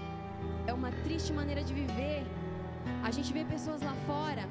é 0.67 0.73
uma 0.73 0.91
triste 1.05 1.33
maneira 1.33 1.63
de 1.63 1.75
viver. 1.75 2.25
A 3.03 3.11
gente 3.11 3.33
vê 3.33 3.45
pessoas 3.45 3.81
lá 3.83 3.95
fora 4.07 4.45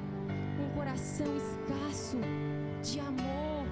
com 0.56 0.66
o 0.66 0.70
coração 0.70 1.26
escasso 1.36 2.18
de 2.82 3.00
amor, 3.00 3.66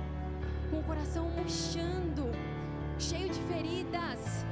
com 0.71 0.79
o 0.79 0.83
coração 0.85 1.29
murchando, 1.31 2.31
cheio 2.99 3.29
de 3.29 3.41
feridas 3.43 4.45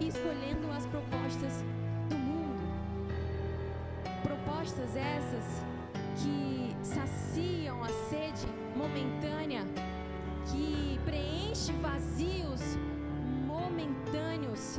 e 0.00 0.08
escolhendo 0.08 0.70
as 0.76 0.86
propostas 0.86 1.64
do 2.08 2.16
mundo. 2.16 2.66
Propostas 4.22 4.96
essas 4.96 5.62
que 6.16 6.76
saciam 6.82 7.82
a 7.82 7.88
sede 8.08 8.46
momentânea, 8.76 9.64
que 10.50 11.00
preenche 11.04 11.72
vazios 11.72 12.60
momentâneos 13.46 14.78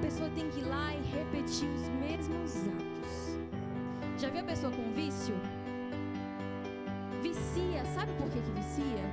pessoa 0.00 0.30
tem 0.30 0.48
que 0.50 0.60
ir 0.60 0.64
lá 0.64 0.94
e 0.94 1.02
repetir 1.16 1.68
os 1.68 1.88
mesmos 1.88 2.56
atos. 2.68 3.38
Já 4.18 4.28
viu 4.30 4.40
a 4.40 4.44
pessoa 4.44 4.72
com 4.72 4.90
vício? 4.92 5.34
Vicia, 7.22 7.84
sabe 7.94 8.12
por 8.14 8.28
que, 8.30 8.40
que 8.40 8.50
vicia? 8.50 9.04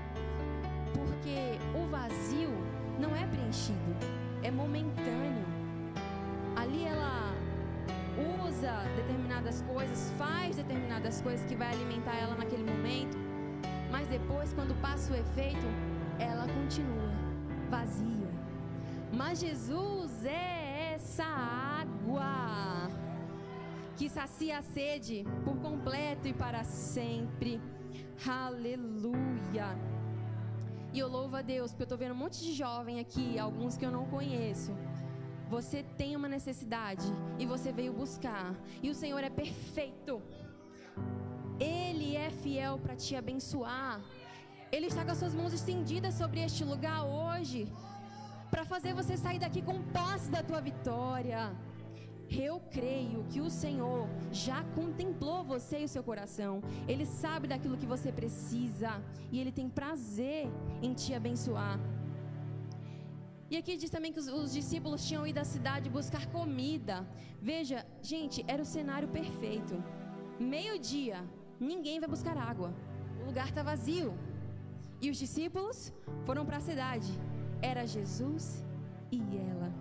Porque 0.93 1.59
o 1.77 1.87
vazio 1.89 2.51
não 2.99 3.15
é 3.15 3.27
preenchido, 3.27 3.95
é 4.43 4.49
momentâneo. 4.49 5.45
Ali 6.55 6.85
ela 6.85 7.33
usa 8.47 8.71
determinadas 8.95 9.61
coisas, 9.73 10.11
faz 10.17 10.55
determinadas 10.55 11.21
coisas 11.21 11.45
que 11.45 11.55
vai 11.55 11.67
alimentar 11.67 12.15
ela 12.15 12.35
naquele 12.35 12.63
momento, 12.63 13.17
mas 13.91 14.07
depois, 14.07 14.53
quando 14.53 14.73
passa 14.81 15.13
o 15.13 15.15
efeito, 15.15 15.67
ela 16.19 16.47
continua 16.47 17.11
vazia. 17.69 18.27
Mas 19.13 19.39
Jesus 19.39 20.25
é 20.25 20.56
essa 21.07 21.23
água 21.23 22.89
que 23.95 24.07
sacia 24.09 24.57
a 24.57 24.61
sede 24.61 25.25
por 25.45 25.55
completo 25.67 26.27
e 26.27 26.33
para 26.33 26.63
sempre. 26.65 27.61
Aleluia. 28.27 29.69
E 30.93 30.99
eu 30.99 31.07
louvo 31.07 31.37
a 31.37 31.41
Deus, 31.41 31.71
porque 31.71 31.83
eu 31.83 31.89
estou 31.89 31.97
vendo 31.97 32.13
um 32.13 32.21
monte 32.23 32.39
de 32.43 32.51
jovem 32.53 32.99
aqui, 32.99 33.39
alguns 33.39 33.77
que 33.77 33.85
eu 33.85 33.91
não 33.97 34.05
conheço. 34.05 34.73
Você 35.49 35.81
tem 36.01 36.13
uma 36.19 36.27
necessidade 36.27 37.07
e 37.39 37.45
você 37.45 37.71
veio 37.71 37.93
buscar, 37.93 38.53
e 38.83 38.89
o 38.89 38.95
Senhor 39.01 39.23
é 39.23 39.29
perfeito. 39.29 40.21
Ele 41.57 42.17
é 42.17 42.29
fiel 42.29 42.77
para 42.77 42.97
te 42.97 43.15
abençoar. 43.15 44.01
Ele 44.75 44.87
está 44.87 45.05
com 45.05 45.11
as 45.11 45.17
suas 45.17 45.33
mãos 45.33 45.53
estendidas 45.53 46.15
sobre 46.15 46.41
este 46.41 46.65
lugar 46.65 46.99
hoje 47.05 47.61
para 48.51 48.63
fazer 48.65 48.93
você 48.93 49.15
sair 49.17 49.39
daqui 49.39 49.61
com 49.61 49.81
posse 49.97 50.29
da 50.29 50.41
tua 50.41 50.61
vitória. 50.61 51.55
Eu 52.29 52.59
creio 52.71 53.23
que 53.31 53.39
o 53.39 53.49
Senhor 53.49 54.07
já 54.31 54.63
contemplou 54.75 55.43
você 55.43 55.81
e 55.81 55.85
o 55.85 55.87
seu 55.87 56.03
coração. 56.03 56.61
Ele 56.87 57.05
sabe 57.05 57.47
daquilo 57.47 57.77
que 57.77 57.85
você 57.85 58.11
precisa 58.11 59.01
e 59.31 59.39
ele 59.39 59.51
tem 59.51 59.69
prazer 59.69 60.49
em 60.81 60.93
te 60.93 61.13
abençoar. 61.13 61.79
E 63.49 63.55
aqui 63.55 63.77
diz 63.77 63.89
também 63.89 64.11
que 64.11 64.19
os, 64.19 64.27
os 64.27 64.51
discípulos 64.51 65.05
tinham 65.07 65.25
ido 65.25 65.39
à 65.39 65.45
cidade 65.45 65.89
buscar 65.89 66.25
comida. 66.27 67.07
Veja, 67.41 67.85
gente, 68.01 68.43
era 68.45 68.61
o 68.61 68.65
cenário 68.65 69.07
perfeito. 69.07 69.81
Meio-dia, 70.37 71.23
ninguém 71.57 71.99
vai 72.01 72.09
buscar 72.09 72.37
água. 72.37 72.73
O 73.21 73.25
lugar 73.25 73.47
está 73.47 73.63
vazio. 73.63 74.13
E 75.01 75.09
os 75.09 75.17
discípulos 75.17 75.93
foram 76.25 76.45
para 76.45 76.57
a 76.57 76.65
cidade 76.69 77.09
era 77.61 77.85
Jesus 77.85 78.63
e 79.11 79.21
ela. 79.37 79.71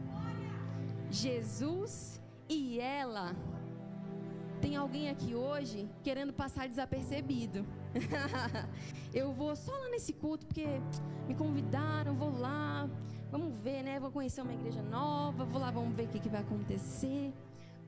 Jesus 1.11 2.21
e 2.49 2.81
ela. 2.81 3.35
Tem 4.61 4.77
alguém 4.77 5.11
aqui 5.11 5.35
hoje 5.35 5.89
querendo 6.03 6.33
passar 6.33 6.69
desapercebido. 6.69 7.67
eu 9.13 9.33
vou 9.33 9.55
só 9.55 9.73
lá 9.73 9.89
nesse 9.91 10.13
culto 10.13 10.47
porque 10.47 10.67
me 11.27 11.35
convidaram, 11.35 12.15
vou 12.15 12.39
lá. 12.39 12.89
Vamos 13.31 13.53
ver, 13.63 13.83
né? 13.83 14.01
Vou 14.01 14.11
conhecer 14.11 14.41
uma 14.41 14.55
igreja 14.55 14.83
nova, 14.83 15.45
vou 15.45 15.61
lá, 15.61 15.71
vamos 15.71 15.95
ver 15.95 16.05
o 16.05 16.09
que, 16.09 16.19
que 16.19 16.29
vai 16.29 16.41
acontecer. 16.41 17.33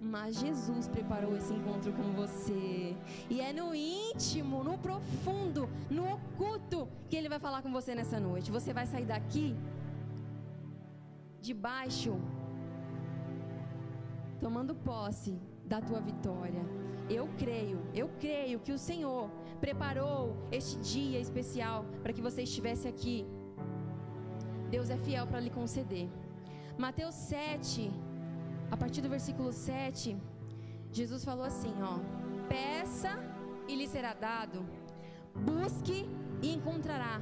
Mas 0.00 0.38
Jesus 0.38 0.86
preparou 0.86 1.36
esse 1.36 1.52
encontro 1.52 1.92
com 1.92 2.12
você. 2.12 2.96
E 3.28 3.40
é 3.40 3.52
no 3.52 3.74
íntimo, 3.74 4.62
no 4.62 4.78
profundo, 4.78 5.68
no 5.90 6.12
oculto 6.12 6.88
que 7.08 7.16
ele 7.16 7.28
vai 7.28 7.40
falar 7.40 7.62
com 7.62 7.72
você 7.72 7.94
nessa 7.94 8.20
noite. 8.20 8.50
Você 8.50 8.72
vai 8.72 8.86
sair 8.86 9.06
daqui 9.06 9.56
debaixo, 11.40 12.18
tomando 14.40 14.74
posse 14.74 15.38
da 15.64 15.80
tua 15.80 16.00
vitória. 16.00 16.62
Eu 17.08 17.28
creio, 17.38 17.80
eu 17.94 18.08
creio 18.20 18.60
que 18.60 18.72
o 18.72 18.78
Senhor 18.78 19.30
preparou 19.60 20.36
este 20.52 20.78
dia 20.78 21.18
especial 21.20 21.84
para 22.02 22.12
que 22.12 22.20
você 22.20 22.42
estivesse 22.42 22.86
aqui. 22.86 23.26
Deus 24.70 24.90
é 24.90 24.98
fiel 24.98 25.26
para 25.26 25.40
lhe 25.40 25.50
conceder. 25.50 26.08
Mateus 26.76 27.14
7, 27.14 27.90
a 28.70 28.76
partir 28.76 29.00
do 29.00 29.08
versículo 29.08 29.52
7, 29.52 30.16
Jesus 30.92 31.24
falou 31.24 31.44
assim, 31.44 31.74
ó: 31.82 31.98
Peça 32.48 33.18
e 33.66 33.74
lhe 33.74 33.86
será 33.86 34.12
dado. 34.12 34.64
Busque 35.34 36.06
e 36.42 36.52
encontrará. 36.52 37.20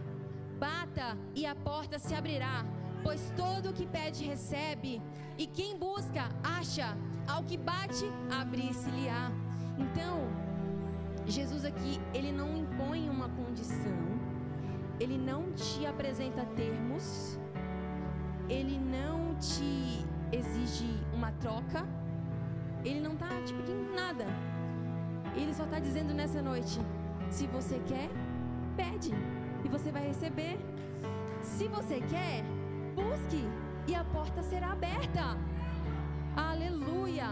Bata 0.59 1.17
e 1.35 1.45
a 1.47 1.55
porta 1.55 1.99
se 1.99 2.15
abrirá 2.15 2.65
Pois 3.07 3.33
todo 3.37 3.71
o 3.71 3.73
que 3.73 3.87
pede 3.87 4.25
recebe, 4.25 5.01
e 5.39 5.47
quem 5.47 5.79
busca 5.79 6.29
acha, 6.43 6.89
ao 7.29 7.45
que 7.45 7.57
bate 7.57 8.05
abrir-se-lhe-á. 8.29 9.31
Então, 9.79 10.15
Jesus 11.25 11.65
aqui, 11.65 12.01
ele 12.13 12.33
não 12.33 12.57
impõe 12.57 13.09
uma 13.09 13.29
condição, 13.29 14.01
ele 14.99 15.17
não 15.17 15.53
te 15.53 15.87
apresenta 15.87 16.45
termos, 16.57 17.39
ele 18.49 18.77
não 18.77 19.37
te 19.37 20.05
exige 20.33 20.91
uma 21.15 21.31
troca, 21.45 21.87
ele 22.85 23.01
não 23.01 23.13
está 23.13 23.29
te 23.47 23.55
pedindo 23.55 23.95
nada. 23.95 24.27
Ele 25.37 25.55
só 25.55 25.63
está 25.63 25.79
dizendo 25.79 26.13
nessa 26.13 26.43
noite: 26.43 26.81
se 27.31 27.47
você 27.47 27.81
quer, 27.87 28.11
pede 28.77 29.13
e 29.65 29.69
você 29.69 29.93
vai 29.93 30.09
receber. 30.09 30.59
Se 31.41 31.69
você 31.69 32.01
quer, 32.01 32.45
busque 32.97 33.43
e 33.87 33.95
a 33.95 34.05
porta 34.05 34.43
será 34.43 34.73
aberta. 34.73 35.25
Aleluia! 36.35 37.29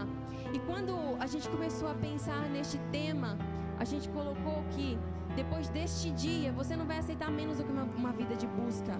E 0.53 0.59
quando 0.59 0.93
a 1.19 1.27
gente 1.27 1.49
começou 1.49 1.89
a 1.89 1.95
pensar 1.95 2.41
neste 2.55 2.77
tema, 2.91 3.37
a 3.79 3.83
gente 3.83 4.07
colocou 4.09 4.63
que 4.73 4.97
depois 5.35 5.67
deste 5.69 6.11
dia 6.11 6.51
você 6.53 6.75
não 6.75 6.85
vai 6.85 6.99
aceitar 6.99 7.29
menos 7.29 7.57
do 7.57 7.63
que 7.63 7.71
uma, 7.71 7.83
uma 7.83 8.11
vida 8.11 8.35
de 8.35 8.47
busca. 8.47 8.95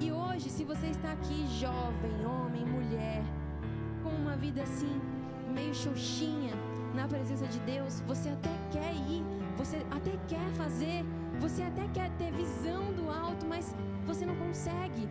E 0.00 0.10
hoje, 0.12 0.50
se 0.50 0.64
você 0.64 0.88
está 0.88 1.12
aqui, 1.12 1.46
jovem, 1.58 2.26
homem, 2.26 2.64
mulher, 2.64 3.22
com 4.02 4.10
uma 4.10 4.36
vida 4.36 4.62
assim, 4.62 5.00
meio 5.54 5.74
xoxinha, 5.74 6.54
na 6.94 7.06
presença 7.06 7.46
de 7.46 7.58
Deus, 7.60 8.00
você 8.00 8.30
até 8.30 8.50
quer 8.72 8.94
ir, 8.94 9.22
você 9.56 9.76
até 9.90 10.12
quer 10.26 10.48
fazer, 10.54 11.04
você 11.38 11.62
até 11.62 11.86
quer 11.88 12.10
ter 12.18 12.32
visão 12.32 12.92
do 12.92 13.08
alto, 13.10 13.46
mas 13.46 13.74
você 14.06 14.26
não 14.26 14.36
consegue. 14.36 15.08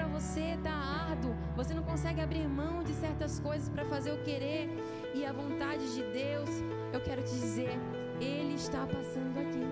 Para 0.00 0.08
você, 0.08 0.58
tá 0.62 0.72
árduo. 1.10 1.36
Você 1.54 1.74
não 1.74 1.82
consegue 1.82 2.22
abrir 2.22 2.48
mão 2.48 2.82
de 2.82 2.94
certas 2.94 3.38
coisas 3.38 3.68
para 3.68 3.84
fazer 3.84 4.10
o 4.10 4.22
querer 4.22 4.66
e 5.14 5.26
a 5.26 5.30
vontade 5.30 5.94
de 5.94 6.02
Deus. 6.04 6.48
Eu 6.90 7.02
quero 7.02 7.20
te 7.20 7.32
dizer, 7.32 7.78
ele 8.18 8.54
está 8.54 8.86
passando 8.86 9.38
aqui. 9.38 9.66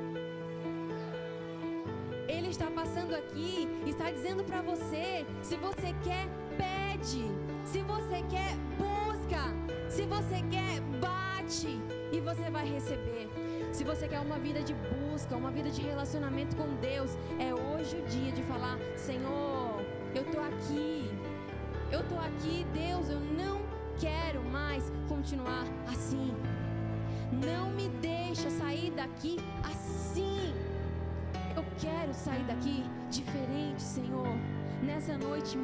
Ele 2.28 2.48
está 2.48 2.66
passando 2.66 3.14
aqui, 3.14 3.66
está 3.86 4.10
dizendo 4.10 4.44
para 4.44 4.60
você, 4.60 5.24
se 5.42 5.56
você 5.56 5.94
quer, 6.04 6.28
pede. 6.58 7.24
Se 7.64 7.80
você 7.80 8.22
quer, 8.28 8.54
busca. 8.76 9.44
Se 9.88 10.04
você 10.04 10.42
quer, 10.50 10.82
bate 11.00 11.80
e 12.12 12.20
você 12.20 12.50
vai 12.50 12.68
receber. 12.68 13.30
Se 13.72 13.82
você 13.82 14.06
quer 14.06 14.20
uma 14.20 14.38
vida 14.38 14.60
de 14.62 14.74
busca, 14.74 15.34
uma 15.34 15.50
vida 15.50 15.70
de 15.70 15.80
relacionamento 15.80 16.54
com 16.54 16.74
Deus, 16.82 17.16
é 17.38 17.54
hoje 17.54 17.96
o 17.96 18.02
dia 18.06 18.30
de 18.30 18.42
falar: 18.42 18.78
Senhor, 18.94 19.67
eu 20.14 20.24
tô 20.24 20.40
aqui. 20.40 21.10
Eu 21.90 22.02
tô 22.08 22.16
aqui, 22.16 22.66
Deus, 22.72 23.08
eu 23.08 23.20
não 23.20 23.60
quero 23.98 24.42
mais 24.44 24.92
continuar 25.08 25.64
assim. 25.86 26.34
Não 27.32 27.70
me 27.70 27.88
deixa 28.00 28.50
sair 28.50 28.90
daqui 28.90 29.38
assim. 29.64 30.52
Eu 31.56 31.64
quero 31.78 32.12
sair 32.14 32.44
daqui 32.44 32.84
diferente, 33.10 33.82
Senhor. 33.82 34.36
Nessa 34.82 35.16
noite 35.16 35.56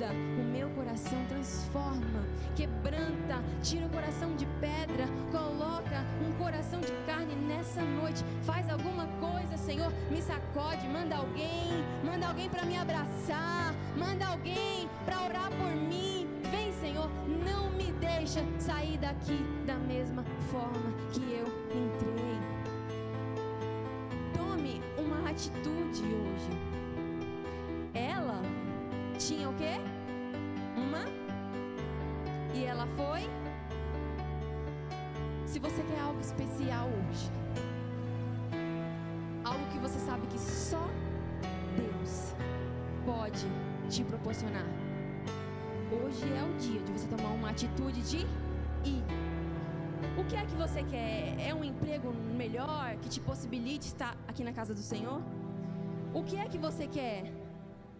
muda 0.00 0.12
o 0.12 0.44
meu 0.44 0.70
coração, 0.70 1.18
transforma, 1.28 2.24
quebranta, 2.56 3.42
tira 3.62 3.84
o 3.84 3.90
coração 3.90 4.34
de 4.34 4.46
pedra, 4.58 5.04
coloca 5.30 6.04
um 6.26 6.32
coração 6.42 6.80
de 6.80 6.92
carne 7.06 7.34
nessa 7.34 7.82
noite. 7.82 8.24
Faz 8.42 8.68
alguma 8.70 9.06
coisa, 9.20 9.58
Senhor, 9.58 9.92
me 10.10 10.22
sacode, 10.22 10.88
manda 10.88 11.16
alguém, 11.16 11.84
manda 12.02 12.26
alguém 12.28 12.48
para 12.48 12.64
me 12.64 12.78
abraçar, 12.78 13.74
manda 13.96 14.26
alguém 14.26 14.88
para 15.04 15.22
orar 15.22 15.50
por 15.50 15.70
mim. 15.70 16.26
Vem, 16.50 16.72
Senhor, 16.80 17.10
não 17.44 17.70
me 17.70 17.92
deixa 17.92 18.42
sair 18.58 18.96
daqui 18.98 19.38
da 19.66 19.74
mesma 19.74 20.24
forma 20.50 20.94
que 21.12 21.20
eu 21.20 21.46
entrei. 21.76 22.40
Tome 24.34 24.80
uma 24.98 25.28
atitude 25.28 26.02
hoje 26.02 26.70
tinha 29.20 29.48
o 29.50 29.54
quê? 29.54 29.78
Ela 32.80 32.88
foi. 32.96 33.28
Se 35.44 35.58
você 35.58 35.82
quer 35.82 36.00
algo 36.00 36.18
especial 36.18 36.88
hoje, 36.88 37.30
algo 39.44 39.66
que 39.70 39.78
você 39.78 39.98
sabe 39.98 40.26
que 40.28 40.38
só 40.38 40.82
Deus 41.76 42.34
pode 43.04 43.44
te 43.90 44.02
proporcionar. 44.02 44.64
Hoje 45.92 46.24
é 46.32 46.42
o 46.42 46.56
dia 46.56 46.80
de 46.80 46.92
você 46.92 47.06
tomar 47.06 47.28
uma 47.34 47.50
atitude 47.50 48.00
de 48.00 48.20
ir. 48.88 49.04
O 50.16 50.24
que 50.24 50.36
é 50.36 50.46
que 50.46 50.54
você 50.54 50.82
quer? 50.82 51.36
É 51.38 51.54
um 51.54 51.62
emprego 51.62 52.14
melhor 52.34 52.96
que 53.02 53.10
te 53.10 53.20
possibilite 53.20 53.88
estar 53.88 54.16
aqui 54.26 54.42
na 54.42 54.54
casa 54.54 54.72
do 54.72 54.80
Senhor? 54.80 55.20
O 56.14 56.22
que 56.22 56.36
é 56.36 56.48
que 56.48 56.56
você 56.56 56.86
quer? 56.86 57.39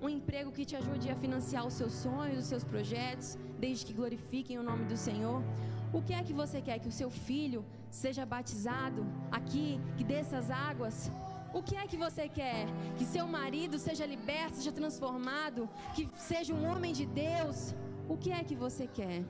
Um 0.02 0.08
emprego 0.08 0.50
que 0.56 0.64
te 0.64 0.76
ajude 0.76 1.10
a 1.10 1.16
financiar 1.16 1.66
os 1.66 1.74
seus 1.74 1.92
sonhos, 1.92 2.38
os 2.38 2.46
seus 2.46 2.64
projetos, 2.64 3.38
desde 3.58 3.86
que 3.86 3.92
glorifiquem 3.92 4.58
o 4.58 4.62
nome 4.62 4.84
do 4.84 4.96
Senhor. 4.96 5.42
O 5.92 6.00
que 6.00 6.14
é 6.14 6.22
que 6.22 6.32
você 6.32 6.60
quer? 6.60 6.78
Que 6.78 6.88
o 6.88 6.98
seu 7.00 7.10
filho 7.10 7.64
seja 7.90 8.24
batizado 8.24 9.04
aqui, 9.30 9.80
que 9.96 10.04
dessas 10.04 10.50
águas? 10.50 11.10
O 11.52 11.62
que 11.62 11.76
é 11.76 11.86
que 11.86 11.96
você 11.96 12.28
quer? 12.28 12.66
Que 12.96 13.04
seu 13.04 13.26
marido 13.26 13.76
seja 13.78 14.06
liberto, 14.06 14.56
seja 14.56 14.72
transformado, 14.72 15.68
que 15.94 16.08
seja 16.16 16.54
um 16.54 16.64
homem 16.70 16.92
de 16.92 17.06
Deus? 17.06 17.74
O 18.08 18.16
que 18.16 18.30
é 18.30 18.42
que 18.44 18.54
você 18.54 18.86
quer? 18.86 19.24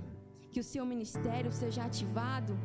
Que 0.53 0.61
o 0.61 0.65
seu 0.73 0.85
ministério 0.85 1.51
seja 1.51 1.85
ativado? 1.85 2.59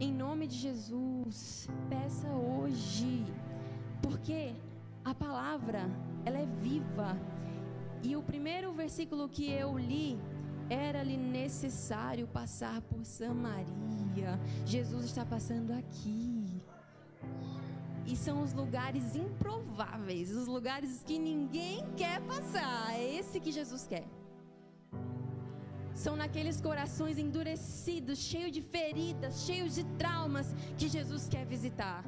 Em 0.00 0.12
nome 0.12 0.46
de 0.46 0.56
Jesus, 0.56 1.68
peça 1.90 2.28
hoje, 2.28 3.26
porque 4.00 4.54
a 5.04 5.14
palavra 5.14 5.82
ela 6.24 6.38
é 6.38 6.46
viva. 6.46 7.16
E 8.02 8.16
o 8.16 8.22
primeiro 8.22 8.72
versículo 8.72 9.28
que 9.28 9.50
eu 9.50 9.78
li 9.78 10.18
era-lhe 10.68 11.16
necessário 11.16 12.26
passar 12.28 12.80
por 12.82 13.04
Samaria. 13.04 14.38
Jesus 14.64 15.04
está 15.06 15.24
passando 15.24 15.72
aqui. 15.72 16.62
E 18.06 18.16
são 18.16 18.42
os 18.42 18.52
lugares 18.52 19.14
improváveis, 19.14 20.30
os 20.34 20.46
lugares 20.46 21.02
que 21.02 21.18
ninguém 21.18 21.84
quer 21.96 22.20
passar. 22.22 22.94
É 22.94 23.14
esse 23.18 23.40
que 23.40 23.52
Jesus 23.52 23.86
quer. 23.86 24.06
São 25.94 26.16
naqueles 26.16 26.60
corações 26.60 27.18
endurecidos, 27.18 28.18
cheios 28.18 28.52
de 28.52 28.62
feridas, 28.62 29.44
cheios 29.44 29.74
de 29.74 29.84
traumas, 29.98 30.54
que 30.78 30.88
Jesus 30.88 31.28
quer 31.28 31.44
visitar. 31.44 32.04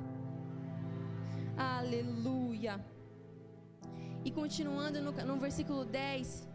Aleluia. 1.57 2.83
E 4.25 4.31
continuando 4.31 5.01
no, 5.01 5.13
no 5.13 5.37
versículo 5.37 5.85
10, 5.85 6.49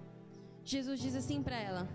Jesus 0.63 0.99
diz 0.99 1.15
assim 1.15 1.41
para 1.43 1.57
ela: 1.57 1.87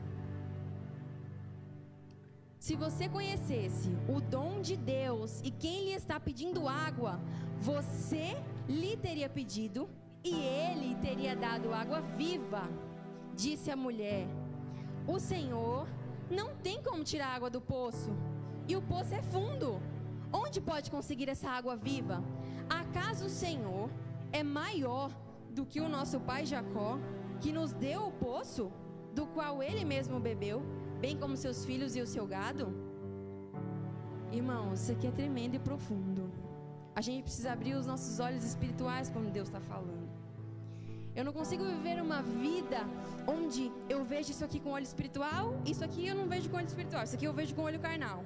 Se 2.59 2.75
você 2.77 3.09
conhecesse 3.09 3.91
o 4.09 4.21
dom 4.21 4.61
de 4.61 4.77
Deus 4.77 5.41
e 5.43 5.51
quem 5.51 5.85
lhe 5.87 5.93
está 5.93 6.21
pedindo 6.21 6.69
água, 6.69 7.21
você 7.59 8.37
lhe 8.69 8.97
teria 8.97 9.29
pedido 9.29 9.89
e 10.25 10.35
ele 10.35 10.95
teria 10.97 11.35
dado 11.35 11.73
água 11.73 12.01
viva. 12.01 12.69
Disse 13.35 13.71
a 13.71 13.77
mulher: 13.77 14.27
O 15.07 15.19
Senhor 15.19 15.89
não 16.31 16.55
tem 16.57 16.83
como 16.83 17.03
tirar 17.03 17.29
água 17.29 17.51
do 17.51 17.61
poço, 17.61 18.11
e 18.69 18.77
o 18.77 18.83
poço 18.83 19.15
é 19.15 19.23
fundo. 19.23 19.81
Onde 20.33 20.61
pode 20.61 20.91
conseguir 20.91 21.29
essa 21.29 21.49
água 21.51 21.77
viva? 21.77 22.23
Acaso 22.69 23.27
o 23.27 23.37
Senhor 23.45 23.91
é 24.33 24.43
maior 24.43 25.11
do 25.53 25.65
que 25.67 25.81
o 25.81 25.89
nosso 25.89 26.19
pai 26.21 26.45
Jacó, 26.47 26.99
que 27.41 27.53
nos 27.53 27.73
deu 27.73 28.07
o 28.07 28.13
poço, 28.13 28.73
do 29.15 29.27
qual 29.27 29.63
ele 29.63 29.85
mesmo 29.85 30.19
bebeu, 30.19 30.63
bem 31.01 31.17
como 31.17 31.37
seus 31.37 31.65
filhos 31.65 31.95
e 31.95 32.01
o 32.01 32.07
seu 32.07 32.27
gado? 32.27 32.73
Irmãos, 34.31 34.81
isso 34.81 34.93
aqui 34.93 35.07
é 35.07 35.11
tremendo 35.11 35.55
e 35.57 35.59
profundo. 35.59 36.31
A 36.95 37.01
gente 37.01 37.23
precisa 37.25 37.53
abrir 37.53 37.75
os 37.75 37.87
nossos 37.87 38.19
olhos 38.19 38.45
espirituais 38.45 39.11
quando 39.11 39.31
Deus 39.31 39.49
está 39.49 39.61
falando. 39.61 40.11
Eu 41.15 41.25
não 41.27 41.33
consigo 41.33 41.65
viver 41.65 42.01
uma 42.01 42.23
vida 42.23 42.87
onde 43.27 43.71
eu 43.89 44.03
vejo 44.03 44.31
isso 44.31 44.45
aqui 44.45 44.59
com 44.59 44.71
olho 44.71 44.83
espiritual, 44.83 45.61
isso 45.67 45.85
aqui 45.85 46.07
eu 46.07 46.15
não 46.15 46.27
vejo 46.27 46.49
com 46.49 46.57
olho 46.57 46.67
espiritual, 46.67 47.05
isso 47.05 47.17
aqui 47.17 47.27
eu 47.27 47.35
vejo 47.35 47.55
com 47.55 47.63
olho 47.63 47.79
carnal. 47.79 48.25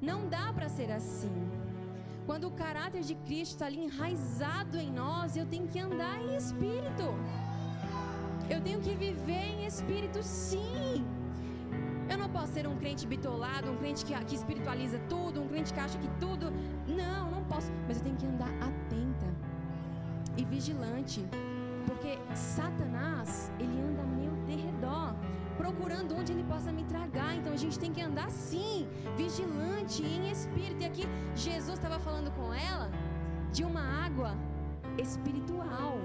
Não 0.00 0.28
dá 0.28 0.52
para 0.52 0.68
ser 0.68 0.90
assim. 0.92 1.32
Quando 2.26 2.48
o 2.48 2.50
caráter 2.50 3.02
de 3.02 3.14
Cristo 3.14 3.52
está 3.52 3.66
ali 3.66 3.84
enraizado 3.84 4.78
em 4.78 4.90
nós, 4.90 5.36
eu 5.36 5.46
tenho 5.46 5.68
que 5.68 5.78
andar 5.78 6.20
em 6.20 6.36
espírito. 6.36 7.04
Eu 8.50 8.60
tenho 8.60 8.80
que 8.80 8.94
viver 8.94 9.44
em 9.54 9.64
espírito, 9.64 10.20
sim. 10.22 11.06
Eu 12.10 12.18
não 12.18 12.28
posso 12.28 12.52
ser 12.52 12.66
um 12.66 12.76
crente 12.76 13.06
bitolado, 13.06 13.70
um 13.70 13.76
crente 13.76 14.04
que, 14.04 14.12
que 14.24 14.34
espiritualiza 14.34 14.98
tudo, 15.08 15.42
um 15.42 15.48
crente 15.48 15.72
que 15.72 15.78
acha 15.78 15.98
que 15.98 16.08
tudo. 16.18 16.52
Não, 16.88 17.30
não 17.30 17.44
posso. 17.44 17.70
Mas 17.86 17.98
eu 17.98 18.04
tenho 18.04 18.16
que 18.16 18.26
andar 18.26 18.50
atenta 18.54 19.28
e 20.36 20.44
vigilante. 20.44 21.24
Porque 21.86 22.18
Satanás, 22.34 23.52
ele 23.60 23.80
anda 23.80 24.02
procurando 25.66 26.14
onde 26.16 26.30
ele 26.32 26.44
possa 26.44 26.70
me 26.70 26.84
tragar. 26.84 27.34
Então 27.36 27.52
a 27.52 27.56
gente 27.56 27.78
tem 27.78 27.92
que 27.92 28.00
andar 28.00 28.30
sim, 28.30 28.86
vigilante 29.16 30.02
em 30.02 30.30
espírito. 30.30 30.82
E 30.82 30.86
aqui 30.86 31.04
Jesus 31.34 31.76
estava 31.78 31.98
falando 31.98 32.30
com 32.38 32.54
ela 32.54 32.88
de 33.52 33.64
uma 33.64 33.82
água 34.04 34.36
espiritual, 34.96 35.98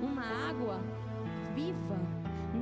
uma 0.00 0.22
água 0.48 0.80
viva. 1.54 1.98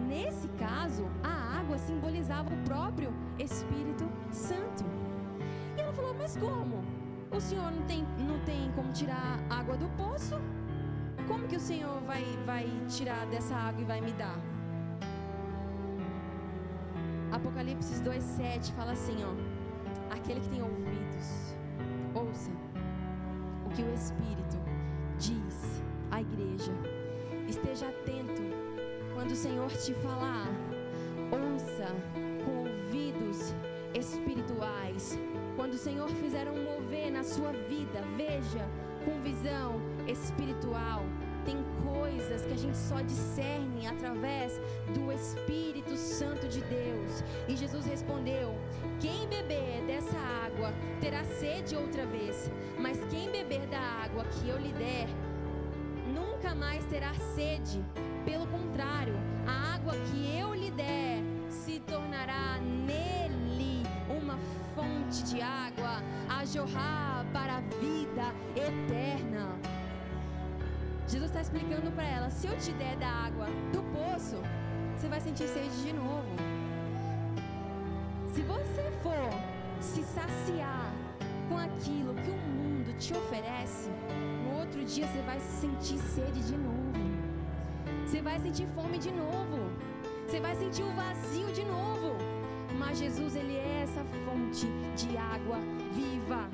Nesse 0.09 0.49
caso, 0.65 1.05
a 1.23 1.59
água 1.61 1.77
simbolizava 1.79 2.53
o 2.53 2.63
próprio 2.65 3.13
Espírito 3.39 4.09
Santo. 4.31 4.85
E 5.77 5.81
ela 5.81 5.93
falou: 5.93 6.15
Mas 6.15 6.37
como? 6.37 6.83
O 7.31 7.41
Senhor 7.41 7.71
não 7.71 7.83
tem, 7.83 8.03
não 8.19 8.39
tem 8.41 8.71
como 8.75 8.93
tirar 8.93 9.39
água 9.51 9.77
do 9.77 9.89
poço? 9.91 10.37
Como 11.29 11.47
que 11.47 11.57
o 11.57 11.61
Senhor 11.61 12.01
vai, 12.03 12.25
vai 12.47 12.67
tirar 12.89 13.27
dessa 13.27 13.55
água 13.55 13.83
e 13.83 13.85
vai 13.85 14.01
me 14.01 14.13
dar? 14.13 14.56
Apocalipse 17.33 18.03
2,7 18.03 18.73
fala 18.75 18.93
assim: 18.93 19.17
ó. 19.25 19.35
Aquele 20.15 20.41
que 20.41 20.49
tem 20.49 20.63
ouvidos, 20.63 21.57
ouça 22.15 22.51
o 23.65 23.71
que 23.71 23.83
o 23.83 23.93
Espírito 23.93 24.59
diz 25.19 25.83
à 26.11 26.21
igreja. 26.21 26.73
Esteja 27.49 27.89
atento 27.89 28.43
quando 29.15 29.33
o 29.33 29.37
Senhor 29.37 29.71
te 29.71 29.93
falar. 29.95 30.49
Ouça 31.33 31.89
com 32.45 32.59
ouvidos 32.61 33.55
espirituais. 33.95 35.19
Quando 35.57 35.75
o 35.75 35.79
Senhor 35.79 36.09
fizer 36.09 36.49
um 36.49 36.65
mover 36.65 37.11
na 37.11 37.23
sua 37.25 37.53
vida, 37.53 38.03
veja 38.17 38.69
com 39.05 39.21
visão 39.23 39.81
espiritual. 40.07 41.03
Tem 41.47 41.65
coisas 41.85 42.45
que 42.45 42.53
a 42.53 42.57
gente 42.57 42.77
só 42.77 43.01
discerne 43.01 43.87
através 43.87 44.61
do 44.93 45.13
Espírito 45.13 45.97
Santo 45.97 46.49
de 46.49 46.61
Deus. 46.63 47.23
E 47.49 47.57
Jesus 47.57 47.87
respondeu: 47.87 48.53
Quem 49.01 49.29
beber 49.29 49.85
dessa 49.87 50.19
água 50.45 50.75
terá 51.01 51.25
sede 51.25 51.77
outra 51.77 52.05
vez, 52.05 52.51
mas 52.79 52.99
quem 53.11 53.31
beber 53.31 53.65
da 53.69 53.79
água 53.79 54.25
que 54.25 54.49
eu 54.49 54.59
lhe 54.59 54.73
der, 54.73 55.07
nunca 56.13 56.53
mais 56.53 56.85
terá 56.87 57.15
sede. 57.37 57.81
Pelo 58.25 58.49
contrário, 58.49 59.15
a 59.47 59.75
água 59.77 59.93
que 60.11 60.37
eu 60.37 60.53
lhe 60.53 60.73
der 60.73 61.23
se 61.49 61.79
tornará 61.79 62.59
nele 62.61 63.87
uma 64.11 64.37
fonte 64.75 65.23
de 65.23 65.41
água 65.41 66.03
a 66.29 66.45
jorrar 66.45 67.25
para 67.33 67.59
a 67.59 67.61
vida 67.61 68.35
eterna. 68.57 69.16
Jesus 71.27 71.31
está 71.31 71.41
explicando 71.41 71.91
para 71.91 72.05
ela: 72.05 72.31
se 72.31 72.47
eu 72.47 72.57
te 72.57 72.73
der 72.73 72.97
da 72.97 73.09
água 73.09 73.47
do 73.73 73.83
poço, 73.95 74.37
você 74.97 75.09
vai 75.09 75.21
sentir 75.21 75.49
sede 75.49 75.83
de 75.83 75.93
novo. 75.93 76.37
Se 78.33 78.43
você 78.43 78.85
for 79.03 79.31
se 79.81 80.03
saciar 80.05 80.93
com 81.49 81.59
aquilo 81.59 82.15
que 82.15 82.31
o 82.31 82.37
mundo 82.37 82.97
te 82.99 83.13
oferece, 83.13 83.91
no 84.45 84.61
outro 84.61 84.85
dia 84.85 85.07
você 85.09 85.21
vai 85.23 85.41
sentir 85.41 85.99
sede 85.99 86.41
de 86.51 86.57
novo. 86.57 86.93
Você 88.05 88.23
vai 88.23 88.39
sentir 88.39 88.67
fome 88.69 88.99
de 88.99 89.11
novo. 89.11 89.59
Você 90.27 90.39
vai 90.39 90.55
sentir 90.55 90.85
o 90.85 90.93
vazio 90.93 91.53
de 91.53 91.65
novo. 91.65 92.17
Mas 92.79 92.99
Jesus, 92.99 93.35
ele 93.35 93.57
é 93.57 93.83
essa 93.83 94.05
fonte 94.25 94.67
de 94.95 95.17
água 95.17 95.59
viva. 95.93 96.49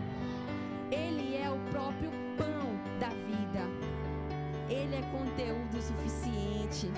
Suficiente 5.92 6.90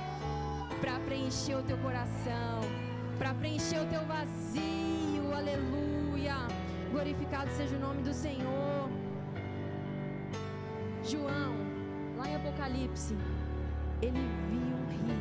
para 0.81 0.99
preencher 1.01 1.57
o 1.57 1.63
teu 1.63 1.77
coração, 1.79 2.61
para 3.19 3.35
preencher 3.35 3.81
o 3.81 3.87
teu 3.87 4.05
vazio. 4.05 5.33
Aleluia. 5.35 6.37
Glorificado 6.93 7.51
seja 7.51 7.77
o 7.77 7.81
nome 7.81 8.03
do 8.03 8.13
Senhor. 8.13 8.89
João, 11.03 11.55
lá 12.17 12.29
em 12.29 12.37
Apocalipse, 12.37 13.17
ele 14.01 14.21
viu 14.51 14.67
um 14.79 14.87
rio. 14.95 15.19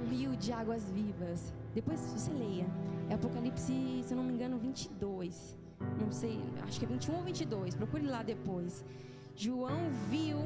Um 0.00 0.08
rio 0.08 0.36
de 0.36 0.52
águas 0.52 0.90
vivas. 0.90 1.52
Depois 1.74 2.00
você 2.00 2.32
leia. 2.32 2.66
É 3.10 3.14
Apocalipse, 3.14 4.02
se 4.04 4.12
eu 4.12 4.16
não 4.16 4.24
me 4.24 4.32
engano, 4.32 4.58
22. 4.58 5.56
Não 6.00 6.10
sei, 6.10 6.40
acho 6.66 6.78
que 6.78 6.86
é 6.86 6.88
21 6.88 7.16
ou 7.16 7.22
22. 7.22 7.74
Procure 7.74 8.06
lá 8.06 8.22
depois. 8.22 8.84
João 9.38 9.88
viu 10.10 10.38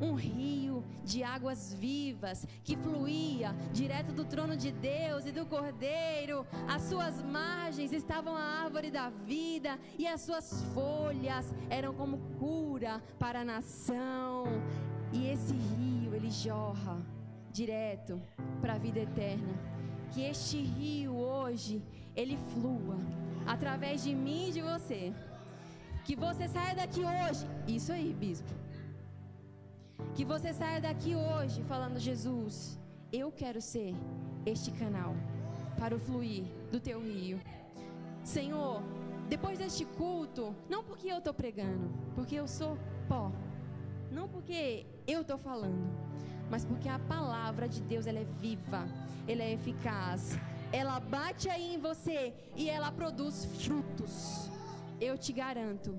um 0.00 0.14
rio 0.14 0.84
de 1.02 1.24
águas 1.24 1.74
vivas 1.74 2.46
que 2.62 2.76
fluía 2.76 3.52
direto 3.72 4.12
do 4.12 4.24
trono 4.24 4.56
de 4.56 4.70
Deus 4.70 5.26
e 5.26 5.32
do 5.32 5.44
Cordeiro. 5.44 6.46
As 6.68 6.82
suas 6.82 7.20
margens 7.20 7.92
estavam 7.92 8.36
a 8.36 8.62
árvore 8.62 8.92
da 8.92 9.10
vida 9.10 9.76
e 9.98 10.06
as 10.06 10.20
suas 10.20 10.62
folhas 10.72 11.52
eram 11.68 11.92
como 11.92 12.18
cura 12.38 13.02
para 13.18 13.40
a 13.40 13.44
nação. 13.44 14.44
E 15.12 15.26
esse 15.26 15.54
rio, 15.54 16.14
ele 16.14 16.30
jorra 16.30 17.04
direto 17.50 18.22
para 18.60 18.74
a 18.74 18.78
vida 18.78 19.00
eterna. 19.00 19.52
Que 20.12 20.22
este 20.22 20.62
rio 20.62 21.16
hoje, 21.16 21.82
ele 22.14 22.38
flua 22.52 22.96
através 23.44 24.04
de 24.04 24.14
mim 24.14 24.50
e 24.50 24.52
de 24.52 24.62
você. 24.62 25.12
Que 26.08 26.16
você 26.16 26.48
saia 26.48 26.74
daqui 26.74 27.00
hoje. 27.00 27.46
Isso 27.66 27.92
aí, 27.92 28.14
bispo. 28.14 28.48
Que 30.14 30.24
você 30.24 30.54
saia 30.54 30.80
daqui 30.80 31.14
hoje 31.14 31.62
falando: 31.64 31.98
Jesus, 31.98 32.78
eu 33.12 33.30
quero 33.30 33.60
ser 33.60 33.94
este 34.46 34.70
canal 34.70 35.14
para 35.78 35.94
o 35.94 35.98
fluir 35.98 36.44
do 36.72 36.80
teu 36.80 36.98
rio. 36.98 37.38
Senhor, 38.24 38.82
depois 39.28 39.58
deste 39.58 39.84
culto, 39.84 40.56
não 40.66 40.82
porque 40.82 41.08
eu 41.08 41.18
estou 41.18 41.34
pregando, 41.34 41.90
porque 42.14 42.36
eu 42.36 42.48
sou 42.48 42.78
pó. 43.06 43.30
Não 44.10 44.26
porque 44.30 44.86
eu 45.06 45.20
estou 45.20 45.36
falando, 45.36 45.92
mas 46.50 46.64
porque 46.64 46.88
a 46.88 46.98
palavra 46.98 47.68
de 47.68 47.82
Deus 47.82 48.06
ela 48.06 48.20
é 48.20 48.24
viva, 48.40 48.88
ela 49.28 49.42
é 49.42 49.52
eficaz. 49.52 50.38
Ela 50.72 51.00
bate 51.00 51.50
aí 51.50 51.74
em 51.74 51.78
você 51.78 52.32
e 52.56 52.70
ela 52.70 52.90
produz 52.90 53.44
frutos. 53.62 54.50
Eu 55.00 55.16
te 55.16 55.32
garanto. 55.32 55.98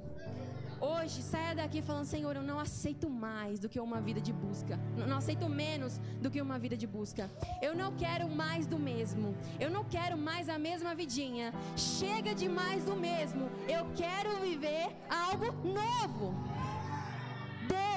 Hoje, 0.81 1.21
saia 1.21 1.53
daqui 1.53 1.81
falando: 1.81 2.05
Senhor, 2.05 2.35
eu 2.35 2.41
não 2.41 2.57
aceito 2.59 3.09
mais 3.09 3.59
do 3.59 3.67
que 3.67 3.79
uma 3.79 3.99
vida 3.99 4.21
de 4.21 4.31
busca. 4.31 4.79
Não 5.07 5.17
aceito 5.17 5.47
menos 5.49 5.99
do 6.21 6.29
que 6.31 6.41
uma 6.41 6.57
vida 6.57 6.75
de 6.77 6.87
busca. 6.87 7.29
Eu 7.61 7.75
não 7.75 7.91
quero 7.95 8.29
mais 8.29 8.65
do 8.65 8.79
mesmo. 8.79 9.35
Eu 9.59 9.69
não 9.69 9.83
quero 9.83 10.17
mais 10.17 10.47
a 10.47 10.57
mesma 10.57 10.95
vidinha. 10.95 11.53
Chega 11.75 12.33
de 12.33 12.47
mais 12.47 12.83
do 12.85 12.95
mesmo. 12.95 13.49
Eu 13.67 13.85
quero 13.95 14.37
viver 14.37 14.87
algo 15.09 15.47
novo. 15.67 16.33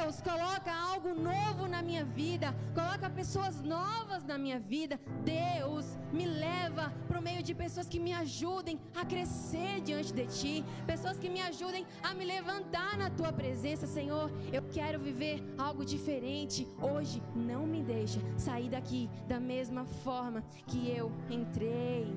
Deus 0.03 0.21
coloca 0.21 0.73
algo 0.93 1.11
novo 1.15 1.69
na 1.69 1.81
minha 1.81 2.05
vida, 2.05 2.49
coloca 2.75 3.09
pessoas 3.09 3.63
novas 3.63 4.25
na 4.25 4.37
minha 4.37 4.59
vida. 4.59 4.99
Deus 5.25 5.97
me 6.13 6.27
leva 6.27 6.93
para 7.07 7.21
o 7.21 7.23
meio 7.23 7.41
de 7.41 7.55
pessoas 7.55 7.87
que 7.89 8.01
me 8.01 8.13
ajudem 8.13 8.81
a 8.97 9.05
crescer 9.05 9.81
diante 9.81 10.13
de 10.13 10.27
Ti, 10.27 10.65
pessoas 10.89 11.21
que 11.21 11.31
me 11.31 11.41
ajudem 11.41 11.87
a 12.03 12.13
me 12.15 12.25
levantar 12.25 12.99
na 12.99 13.11
Tua 13.11 13.33
presença, 13.33 13.87
Senhor. 13.87 14.29
Eu 14.53 14.65
quero 14.77 14.99
viver 14.99 15.41
algo 15.57 15.85
diferente 15.85 16.67
hoje. 16.81 17.23
Não 17.37 17.65
me 17.65 17.81
deixa 17.81 18.19
sair 18.37 18.71
daqui 18.71 19.09
da 19.29 19.39
mesma 19.39 19.85
forma 19.85 20.43
que 20.67 20.91
eu 20.91 21.13
entrei. 21.31 22.13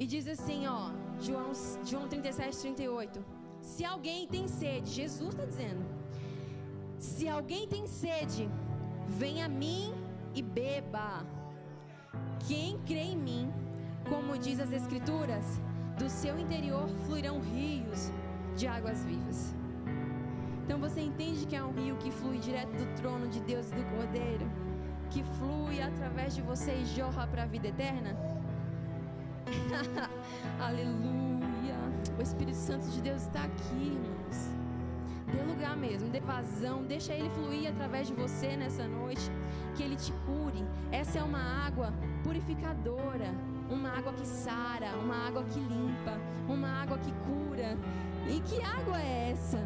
E 0.00 0.06
diz 0.06 0.26
assim, 0.26 0.66
ó, 0.66 0.90
João, 1.20 1.52
João 1.84 2.08
37, 2.08 2.60
38. 2.60 3.35
Se 3.66 3.84
alguém 3.84 4.28
tem 4.28 4.46
sede, 4.46 4.88
Jesus 4.88 5.30
está 5.30 5.44
dizendo: 5.44 5.84
se 6.98 7.28
alguém 7.28 7.66
tem 7.66 7.84
sede, 7.88 8.48
venha 9.08 9.46
a 9.46 9.48
mim 9.48 9.92
e 10.34 10.40
beba. 10.40 11.26
Quem 12.46 12.78
crê 12.86 13.06
em 13.14 13.16
mim, 13.16 13.52
como 14.08 14.38
diz 14.38 14.60
as 14.60 14.72
Escrituras, 14.72 15.60
do 15.98 16.08
seu 16.08 16.38
interior 16.38 16.88
fluirão 17.06 17.40
rios 17.40 18.12
de 18.54 18.68
águas 18.68 19.04
vivas. 19.04 19.54
Então 20.62 20.78
você 20.78 21.00
entende 21.00 21.44
que 21.44 21.56
é 21.56 21.62
um 21.62 21.72
rio 21.72 21.96
que 21.96 22.12
flui 22.12 22.38
direto 22.38 22.70
do 22.70 22.86
trono 22.94 23.26
de 23.28 23.40
Deus 23.40 23.70
e 23.72 23.74
do 23.74 23.84
Cordeiro, 23.96 24.48
que 25.10 25.24
flui 25.38 25.82
através 25.82 26.36
de 26.36 26.40
você 26.40 26.72
e 26.72 26.86
jorra 26.86 27.26
para 27.26 27.42
a 27.42 27.46
vida 27.46 27.66
eterna? 27.66 28.16
Aleluia. 30.60 31.35
O 32.18 32.22
Espírito 32.22 32.56
Santo 32.56 32.86
de 32.88 33.00
Deus 33.00 33.22
está 33.22 33.42
aqui, 33.44 33.74
irmãos. 33.74 34.50
Dê 35.32 35.42
lugar 35.42 35.76
mesmo, 35.76 36.08
dê 36.08 36.20
vazão, 36.20 36.84
deixa 36.84 37.12
ele 37.12 37.28
fluir 37.30 37.68
através 37.68 38.06
de 38.06 38.14
você 38.14 38.56
nessa 38.56 38.86
noite, 38.86 39.30
que 39.74 39.82
ele 39.82 39.96
te 39.96 40.12
cure. 40.24 40.64
Essa 40.92 41.18
é 41.18 41.22
uma 41.22 41.66
água 41.66 41.92
purificadora, 42.22 43.34
uma 43.68 43.90
água 43.90 44.12
que 44.12 44.26
sara, 44.26 44.96
uma 45.02 45.26
água 45.26 45.42
que 45.44 45.58
limpa, 45.58 46.18
uma 46.48 46.68
água 46.82 46.98
que 46.98 47.12
cura. 47.12 47.76
E 48.28 48.40
que 48.40 48.62
água 48.62 49.00
é 49.00 49.32
essa? 49.32 49.58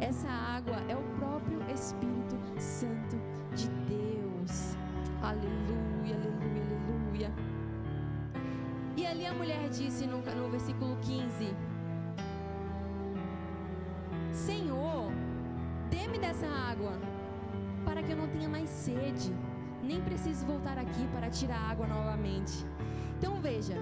Essa 0.00 0.28
água 0.28 0.76
é 0.88 0.96
o 0.96 1.02
próprio 1.18 1.60
Espírito 1.72 2.36
Santo 2.58 3.16
de 3.54 3.68
Deus. 3.88 4.76
Aleluia, 5.20 6.14
aleluia, 6.14 6.62
aleluia. 6.62 7.32
E 8.96 9.06
ali 9.06 9.26
a 9.26 9.32
mulher 9.32 9.68
disse 9.68 10.06
no, 10.06 10.18
no 10.18 10.50
versículo 10.50 10.96
15: 11.02 11.54
Senhor, 14.32 15.10
dê-me 15.90 16.18
dessa 16.18 16.46
água, 16.46 16.92
para 17.84 18.02
que 18.02 18.12
eu 18.12 18.16
não 18.16 18.28
tenha 18.28 18.48
mais 18.48 18.68
sede, 18.68 19.32
nem 19.82 20.00
precise 20.00 20.44
voltar 20.44 20.78
aqui 20.78 21.06
para 21.12 21.30
tirar 21.30 21.58
água 21.70 21.86
novamente. 21.86 22.64
Então 23.18 23.40
veja, 23.40 23.74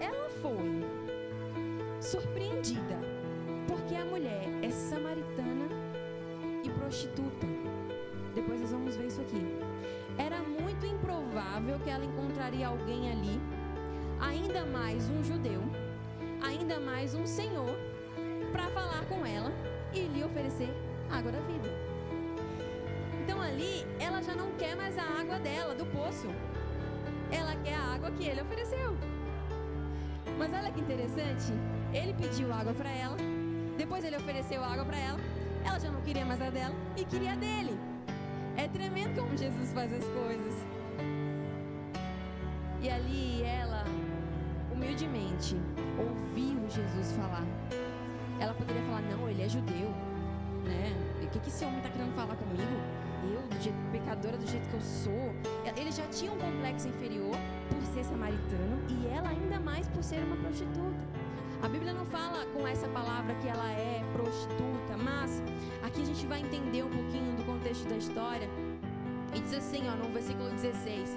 ela 0.00 0.28
foi 0.40 0.84
surpreendida, 2.00 2.98
porque 3.68 3.94
a 3.94 4.04
mulher 4.04 4.48
é 4.62 4.70
samaritana 4.70 5.68
e 6.64 6.70
prostituta. 6.70 7.46
Depois 8.34 8.60
nós 8.60 8.70
vamos 8.70 8.96
ver 8.96 9.06
isso 9.06 9.20
aqui. 9.20 9.44
Era 10.18 10.38
muito 10.40 10.86
improvável 10.86 11.78
que 11.80 11.90
ela 11.90 12.04
encontraria 12.04 12.68
alguém 12.68 13.10
ali, 13.10 13.40
ainda 14.20 14.64
mais 14.64 15.08
um 15.10 15.22
judeu, 15.22 15.62
ainda 16.40 16.78
mais 16.80 17.14
um 17.14 17.26
senhor, 17.26 17.76
para 18.52 18.68
falar 18.68 19.04
com 19.06 19.24
ela 19.24 19.50
e 19.92 20.00
lhe 20.00 20.22
oferecer 20.22 20.70
água 21.10 21.32
da 21.32 21.40
vida. 21.40 21.68
Então 23.22 23.40
ali 23.40 23.86
ela 23.98 24.22
já 24.22 24.34
não 24.34 24.52
quer 24.52 24.76
mais 24.76 24.96
a 24.98 25.02
água 25.02 25.38
dela, 25.38 25.74
do 25.74 25.86
poço. 25.86 26.28
Ela 27.30 27.56
quer 27.56 27.74
a 27.74 27.94
água 27.94 28.10
que 28.10 28.24
ele 28.24 28.42
ofereceu. 28.42 28.96
Mas 30.38 30.52
olha 30.52 30.70
que 30.70 30.80
interessante, 30.80 31.52
ele 31.92 32.14
pediu 32.14 32.52
água 32.52 32.72
para 32.74 32.90
ela, 32.90 33.16
depois 33.76 34.04
ele 34.04 34.16
ofereceu 34.16 34.62
água 34.62 34.84
para 34.84 34.98
ela, 34.98 35.18
ela 35.64 35.78
já 35.78 35.90
não 35.90 36.00
queria 36.02 36.24
mais 36.24 36.40
a 36.42 36.50
dela 36.50 36.74
e 36.96 37.04
queria 37.04 37.32
a 37.32 37.36
dele. 37.36 37.78
É 38.56 38.68
tremendo 38.68 39.14
como 39.18 39.36
Jesus 39.36 39.72
faz 39.72 39.92
as 39.92 40.04
coisas. 40.04 40.54
E 42.80 42.90
ali 42.90 43.42
ela, 43.44 43.84
humildemente, 44.72 45.56
ouviu 45.98 46.68
Jesus 46.68 47.12
falar. 47.12 47.46
Ela 48.42 48.54
poderia 48.54 48.82
falar: 48.82 49.02
Não, 49.02 49.28
ele 49.28 49.42
é 49.42 49.48
judeu, 49.48 49.88
né? 50.64 50.92
O 51.22 51.28
que, 51.28 51.38
que 51.38 51.48
esse 51.48 51.64
homem 51.64 51.78
está 51.78 51.90
querendo 51.90 52.14
falar 52.14 52.36
comigo? 52.36 52.62
Eu, 53.24 53.40
do 53.48 53.62
jeito 53.62 53.78
pecadora, 53.92 54.36
do 54.36 54.46
jeito 54.46 54.68
que 54.68 54.74
eu 54.74 54.80
sou. 54.80 55.34
Ele 55.76 55.92
já 55.92 56.04
tinha 56.08 56.32
um 56.32 56.38
complexo 56.38 56.88
inferior 56.88 57.36
por 57.68 57.80
ser 57.94 58.04
samaritano 58.04 58.82
e 58.88 59.06
ela 59.06 59.28
ainda 59.28 59.60
mais 59.60 59.86
por 59.88 60.02
ser 60.02 60.18
uma 60.24 60.36
prostituta. 60.36 61.06
A 61.62 61.68
Bíblia 61.68 61.92
não 61.92 62.04
fala 62.04 62.44
com 62.46 62.66
essa 62.66 62.88
palavra 62.88 63.34
que 63.36 63.46
ela 63.46 63.70
é 63.70 64.02
prostituta, 64.12 64.96
mas 64.96 65.40
aqui 65.84 66.02
a 66.02 66.04
gente 66.04 66.26
vai 66.26 66.40
entender 66.40 66.82
um 66.82 66.90
pouquinho 66.90 67.36
do 67.36 67.44
contexto 67.44 67.88
da 67.88 67.96
história. 67.96 68.48
E 69.32 69.40
diz 69.40 69.54
assim, 69.54 69.88
ó, 69.88 69.94
no 69.94 70.12
versículo 70.12 70.50
16: 70.50 71.16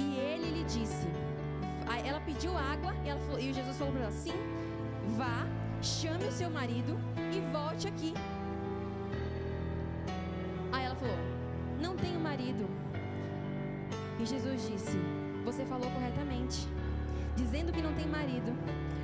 E 0.00 0.16
ele 0.16 0.50
lhe 0.50 0.64
disse, 0.64 1.06
ela 2.04 2.20
pediu 2.20 2.56
água 2.56 2.94
e, 3.04 3.08
ela 3.08 3.20
falou, 3.20 3.38
e 3.38 3.52
Jesus 3.52 3.76
falou 3.76 3.92
para 3.92 4.02
ela: 4.02 4.12
Sim, 4.12 4.32
vá, 5.16 5.46
chame 5.82 6.24
o 6.24 6.32
seu 6.32 6.50
marido 6.50 6.98
e 7.34 7.40
volte 7.52 7.86
aqui. 7.88 8.12
Aí 10.72 10.84
ela 10.84 10.96
falou: 10.96 11.16
Não 11.80 11.96
tenho 11.96 12.20
marido. 12.20 12.68
E 14.20 14.26
Jesus 14.26 14.68
disse: 14.68 14.98
Você 15.44 15.64
falou 15.64 15.90
corretamente, 15.90 16.66
dizendo 17.36 17.72
que 17.72 17.82
não 17.82 17.94
tem 17.94 18.06
marido. 18.06 18.52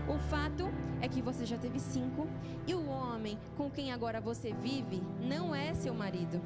O 0.07 0.19
fato 0.19 0.65
é 1.01 1.09
que 1.09 1.23
você 1.23 1.47
já 1.47 1.57
teve 1.57 1.79
cinco 1.79 2.27
e 2.67 2.75
o 2.75 2.87
homem 2.87 3.39
com 3.57 3.71
quem 3.71 3.91
agora 3.91 4.21
você 4.21 4.53
vive 4.53 5.03
não 5.21 5.55
é 5.55 5.73
seu 5.75 5.95
marido. 5.95 6.43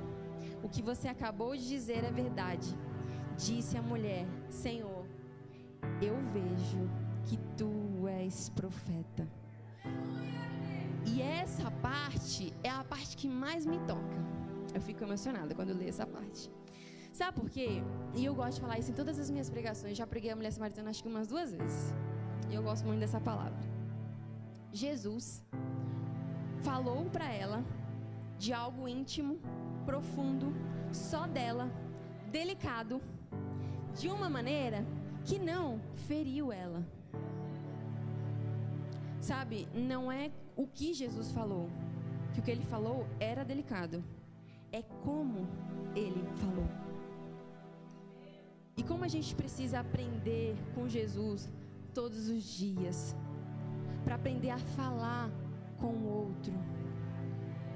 O 0.63 0.69
que 0.69 0.81
você 0.83 1.09
acabou 1.09 1.57
de 1.57 1.67
dizer 1.67 2.05
é 2.05 2.11
verdade. 2.11 2.77
Disse 3.37 3.77
a 3.77 3.83
mulher: 3.83 4.27
Senhor, 4.49 5.05
eu 6.01 6.17
vejo 6.33 6.89
que 7.25 7.37
tu 7.57 8.07
és 8.07 8.49
profeta. 8.51 9.27
E 11.07 11.23
essa 11.23 11.71
parte 11.71 12.53
é 12.63 12.71
a 12.71 12.85
parte 12.85 13.17
que 13.17 13.29
mais 13.29 13.65
me 13.65 13.79
toca. 13.81 14.19
Eu 14.75 14.81
fico 14.81 15.03
emocionada 15.03 15.55
quando 15.55 15.71
eu 15.71 15.77
leio 15.77 15.89
essa 15.89 16.07
parte. 16.07 16.51
Sabe 17.13 17.41
por 17.41 17.51
quê? 17.51 17.83
E 18.15 18.25
eu 18.25 18.35
gosto 18.35 18.57
de 18.57 18.61
falar 18.61 18.79
isso 18.79 18.91
em 18.91 18.95
todas 18.95 19.19
as 19.19 19.31
minhas 19.31 19.51
pregações. 19.51 19.97
Já 19.97 20.07
preguei 20.07 20.31
a 20.31 20.37
mulher 20.37 20.53
samaritana 20.53 20.91
acho 20.91 21.03
que 21.03 21.09
umas 21.09 21.27
duas 21.27 21.53
vezes. 21.53 21.95
E 22.51 22.55
eu 22.55 22.63
gosto 22.63 22.87
muito 22.87 23.01
dessa 23.01 23.21
palavra. 23.21 23.59
Jesus 24.73 25.43
falou 26.63 27.07
para 27.07 27.33
ela 27.33 27.65
de 28.39 28.53
algo 28.53 28.87
íntimo, 28.87 29.41
profundo, 29.85 30.55
só 30.93 31.27
dela, 31.27 31.71
delicado, 32.31 33.01
de 33.99 34.09
uma 34.09 34.29
maneira 34.31 34.87
que 35.25 35.39
não 35.39 35.81
feriu 36.07 36.53
ela. 36.53 36.87
Sabe, 39.21 39.69
não 39.75 40.11
é 40.11 40.31
o 40.57 40.67
que 40.67 40.95
Jesus 40.95 41.31
falou, 41.33 41.69
que 42.33 42.41
o 42.41 42.43
que 42.43 42.51
ele 42.51 42.65
falou 42.65 43.07
era 43.19 43.45
delicado, 43.45 44.03
é 44.73 44.83
como 45.05 45.47
ele 45.95 46.23
falou. 46.37 46.69
E 48.77 48.83
como 48.83 49.05
a 49.05 49.09
gente 49.09 49.35
precisa 49.35 49.81
aprender 49.81 50.57
com 50.75 50.89
Jesus 50.89 51.51
todos 51.93 52.29
os 52.29 52.45
dias, 52.45 53.17
para 54.05 54.15
aprender 54.15 54.51
a 54.51 54.59
falar 54.59 55.31
com 55.79 55.89
o 55.89 56.07
outro. 56.07 56.53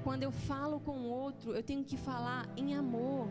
Quando 0.03 0.23
eu 0.23 0.31
falo 0.31 0.79
com 0.79 0.91
o 0.91 1.09
outro, 1.09 1.53
eu 1.53 1.63
tenho 1.63 1.83
que 1.83 1.97
falar 1.97 2.47
em 2.55 2.73
amor. 2.75 3.27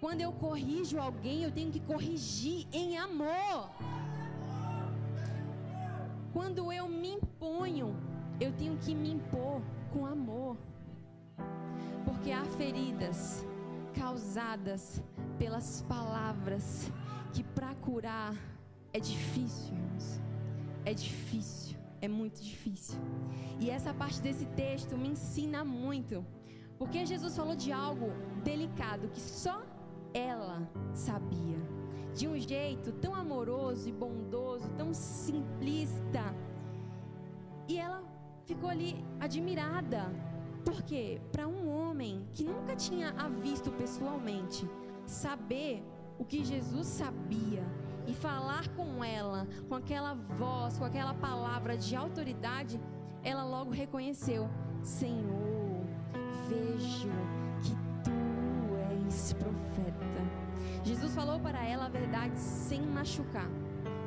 Quando 0.00 0.20
eu 0.20 0.32
corrijo 0.32 0.98
alguém, 0.98 1.42
eu 1.42 1.52
tenho 1.52 1.70
que 1.70 1.80
corrigir 1.80 2.66
em 2.72 2.96
amor. 2.96 3.70
Quando 6.32 6.72
eu 6.72 6.88
me 6.88 7.14
imponho, 7.14 7.96
eu 8.40 8.52
tenho 8.52 8.76
que 8.76 8.94
me 8.94 9.10
impor 9.12 9.60
com 9.92 10.06
amor. 10.06 10.56
Porque 12.04 12.30
há 12.30 12.44
feridas 12.44 13.44
causadas 13.94 15.02
pelas 15.38 15.82
palavras 15.82 16.90
que 17.32 17.42
para 17.42 17.74
curar 17.76 18.34
é 18.92 19.00
difícil, 19.00 19.74
irmãos. 19.74 20.20
É 20.84 20.94
difícil, 20.94 21.76
é 22.00 22.08
muito 22.08 22.42
difícil. 22.42 22.98
E 23.58 23.70
essa 23.70 23.92
parte 23.92 24.20
desse 24.20 24.46
texto 24.46 24.96
me 24.96 25.08
ensina 25.08 25.64
muito. 25.64 26.24
Porque 26.78 27.04
Jesus 27.04 27.36
falou 27.36 27.54
de 27.54 27.72
algo 27.72 28.10
delicado 28.42 29.08
que 29.08 29.20
só 29.20 29.62
ela 30.14 30.68
sabia. 30.94 31.58
De 32.14 32.26
um 32.26 32.38
jeito 32.38 32.92
tão 32.92 33.14
amoroso 33.14 33.88
e 33.88 33.92
bondoso, 33.92 34.68
tão 34.76 34.92
simplista. 34.92 36.34
E 37.68 37.78
ela 37.78 38.02
ficou 38.44 38.68
ali 38.68 39.04
admirada. 39.20 40.10
Porque 40.64 41.20
para 41.32 41.48
um 41.48 41.68
homem 41.68 42.26
que 42.32 42.44
nunca 42.44 42.76
tinha 42.76 43.10
a 43.16 43.28
visto 43.28 43.70
pessoalmente, 43.72 44.68
saber 45.06 45.82
o 46.18 46.24
que 46.24 46.44
Jesus 46.44 46.86
sabia 46.86 47.64
e 48.06 48.12
falar 48.12 48.68
com 48.76 49.02
ela, 49.02 49.46
com 49.68 49.74
aquela 49.74 50.14
voz, 50.14 50.78
com 50.78 50.84
aquela 50.84 51.14
palavra 51.14 51.76
de 51.76 51.96
autoridade, 51.96 52.80
ela 53.22 53.44
logo 53.44 53.70
reconheceu: 53.70 54.48
Senhor, 54.82 55.86
vejo 56.48 57.08
que 57.62 57.74
tu 58.04 58.76
és 58.90 59.32
profeta. 59.34 59.69
Jesus 60.82 61.14
falou 61.14 61.38
para 61.40 61.64
ela 61.64 61.86
a 61.86 61.88
verdade 61.88 62.38
sem 62.38 62.80
machucar. 62.82 63.48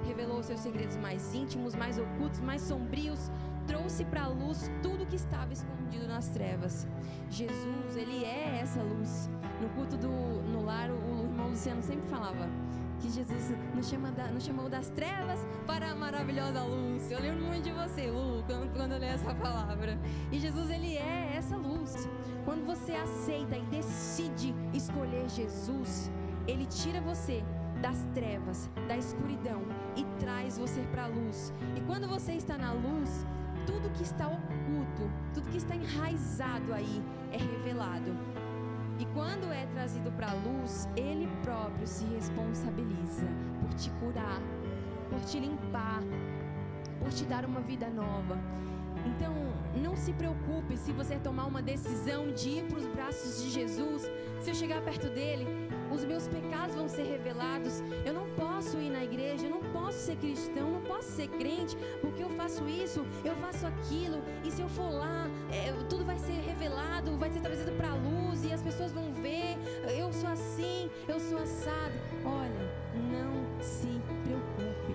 Revelou 0.06 0.44
seus 0.44 0.60
segredos 0.60 0.98
mais 0.98 1.34
íntimos, 1.34 1.76
mais 1.76 1.98
ocultos, 1.98 2.40
mais 2.42 2.62
sombrios, 2.62 3.32
trouxe 3.66 4.04
para 4.06 4.24
a 4.24 4.28
luz 4.28 4.70
tudo 4.82 5.06
que 5.06 5.16
estava 5.16 5.54
escondido 5.54 6.08
nas 6.08 6.28
trevas. 6.30 6.88
Jesus, 7.30 7.96
ele 7.96 8.24
é 8.26 8.60
essa 8.62 8.82
luz. 8.82 9.30
No 9.62 9.70
culto 9.70 9.98
do 9.98 10.10
no 10.10 10.64
lar, 10.66 10.90
o 10.90 11.24
irmão 11.24 11.50
Luciano 11.50 11.82
sempre 11.82 12.08
falava: 12.10 12.50
que 13.04 13.10
Jesus 13.10 13.54
nos, 13.76 13.90
chama 13.90 14.12
da, 14.12 14.28
nos 14.28 14.44
chamou 14.44 14.70
das 14.70 14.90
trevas 14.90 15.40
para 15.68 15.92
a 15.92 15.96
maravilhosa 15.96 16.64
luz. 16.64 17.12
Eu 17.12 17.20
lembro 17.20 17.46
muito 17.46 17.64
de 17.64 17.72
você, 17.72 18.08
Lu, 18.08 18.44
quando, 18.48 18.74
quando 18.74 18.94
eu 18.94 19.00
leio 19.00 19.14
essa 19.14 19.36
palavra. 19.36 20.00
E 20.32 20.40
Jesus, 20.40 20.70
ele 20.70 20.96
é 20.96 21.34
essa 21.36 21.58
luz. 21.58 22.08
Quando 22.46 22.66
você 22.66 22.94
aceita 22.94 23.58
e 23.58 23.62
decide 23.64 24.56
escolher 24.74 25.30
Jesus, 25.30 26.10
ele 26.48 26.66
tira 26.66 27.02
você 27.02 27.44
das 27.82 28.06
trevas, 28.14 28.70
da 28.88 28.98
escuridão 28.98 29.62
e 29.96 30.04
traz 30.20 30.58
você 30.58 30.82
para 30.92 31.04
a 31.04 31.08
luz. 31.08 31.54
E 31.76 31.82
quando 31.82 32.08
você 32.08 32.34
está 32.34 32.58
na 32.58 32.72
luz, 32.72 33.26
tudo 33.66 33.92
que 33.92 34.04
está 34.04 34.28
oculto, 34.28 35.12
tudo 35.34 35.50
que 35.50 35.58
está 35.58 35.76
enraizado 35.76 36.74
aí 36.74 37.04
é 37.32 37.38
revelado. 37.38 38.16
E 39.00 39.06
quando 39.08 39.52
é 39.52 39.66
trazido 39.68 40.12
para 40.12 40.32
a 40.32 40.34
luz, 40.34 40.88
Ele 40.96 41.28
próprio 41.42 41.88
se 41.88 42.06
responsabiliza 42.06 43.28
por 43.60 43.74
te 43.74 43.90
curar, 44.00 44.42
por 45.10 45.20
te 45.22 45.40
limpar, 45.40 46.02
por 47.00 47.10
te 47.10 47.26
dar 47.26 47.44
uma 47.44 47.60
vida 47.60 47.90
nova. 47.90 48.38
Então, 49.06 49.34
não 49.82 49.96
se 49.96 50.14
preocupe 50.14 50.78
se 50.78 50.92
você 50.92 51.18
tomar 51.18 51.46
uma 51.46 51.62
decisão 51.62 52.32
de 52.32 52.50
ir 52.50 52.64
para 52.66 52.78
os 52.78 52.88
braços 52.88 53.44
de 53.44 53.50
Jesus. 53.50 54.10
Se 54.42 54.52
eu 54.52 54.56
chegar 54.56 54.82
perto 54.82 55.10
dele, 55.10 55.46
os 55.94 56.04
meus 56.04 56.28
pecados 56.28 56.76
vão 56.76 56.88
ser 56.88 57.04
revelados. 57.04 57.82
Eu 58.06 58.14
não 58.14 58.28
posso 58.32 58.78
ir 58.78 58.90
na 58.90 59.04
igreja, 59.04 59.46
eu 59.46 59.52
não 59.52 59.62
posso 59.72 60.00
ser 60.00 60.16
cristão, 60.18 60.72
não 60.72 60.82
posso 60.82 61.12
ser 61.12 61.28
crente, 61.28 61.78
porque 62.02 62.24
eu 62.24 62.30
faço 62.32 62.68
isso, 62.68 63.06
eu 63.24 63.36
faço 63.36 63.68
aquilo, 63.68 64.22
e 64.44 64.52
se 64.52 64.62
eu 64.62 64.70
for 64.70 64.92
lá, 64.92 65.28
é, 65.52 65.72
tudo 65.90 66.04
vai 66.04 66.18
ser 66.18 66.34
revelado, 66.34 67.16
vai 67.18 67.30
ser 67.32 67.42
trazido 67.42 67.72
para 67.74 67.90
a 67.90 67.96
luz, 67.96 68.44
e 68.44 68.52
as 68.52 68.62
pessoas 68.62 68.92
vão 68.92 69.14
ver, 69.14 69.58
eu 69.98 70.12
sou 70.12 70.30
assim, 70.30 70.90
eu 71.08 71.20
sou 71.20 71.38
assado. 71.38 71.94
Olha, 72.26 72.74
não 73.12 73.62
se 73.62 74.02
preocupe. 74.24 74.94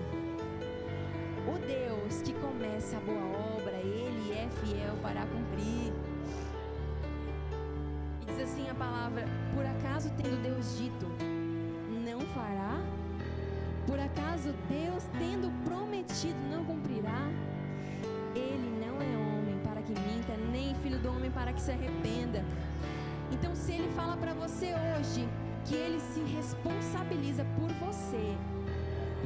O 1.47 1.57
Deus 1.65 2.21
que 2.21 2.33
começa 2.33 2.97
a 2.97 2.99
boa 2.99 3.55
obra, 3.55 3.75
Ele 3.77 4.33
é 4.33 4.47
fiel 4.61 4.95
para 5.01 5.25
cumprir. 5.25 5.93
Assim 8.49 8.67
a 8.67 8.73
palavra: 8.73 9.27
Por 9.53 9.63
acaso 9.63 10.09
tendo 10.17 10.41
Deus 10.41 10.75
dito, 10.75 11.05
não 12.03 12.19
fará? 12.33 12.81
Por 13.85 13.99
acaso 13.99 14.55
Deus 14.67 15.03
tendo 15.19 15.51
prometido, 15.63 16.39
não 16.49 16.65
cumprirá? 16.65 17.29
Ele 18.35 18.83
não 18.83 18.99
é 18.99 19.17
homem 19.17 19.59
para 19.63 19.83
que 19.83 19.93
minta, 19.93 20.35
nem 20.51 20.73
filho 20.75 20.97
do 20.97 21.09
homem 21.09 21.29
para 21.29 21.53
que 21.53 21.61
se 21.61 21.71
arrependa. 21.71 22.43
Então, 23.31 23.53
se 23.55 23.73
Ele 23.73 23.91
fala 23.93 24.17
para 24.17 24.33
você 24.33 24.73
hoje 24.73 25.29
que 25.65 25.75
Ele 25.75 25.99
se 25.99 26.21
responsabiliza 26.21 27.45
por 27.55 27.71
você, 27.85 28.35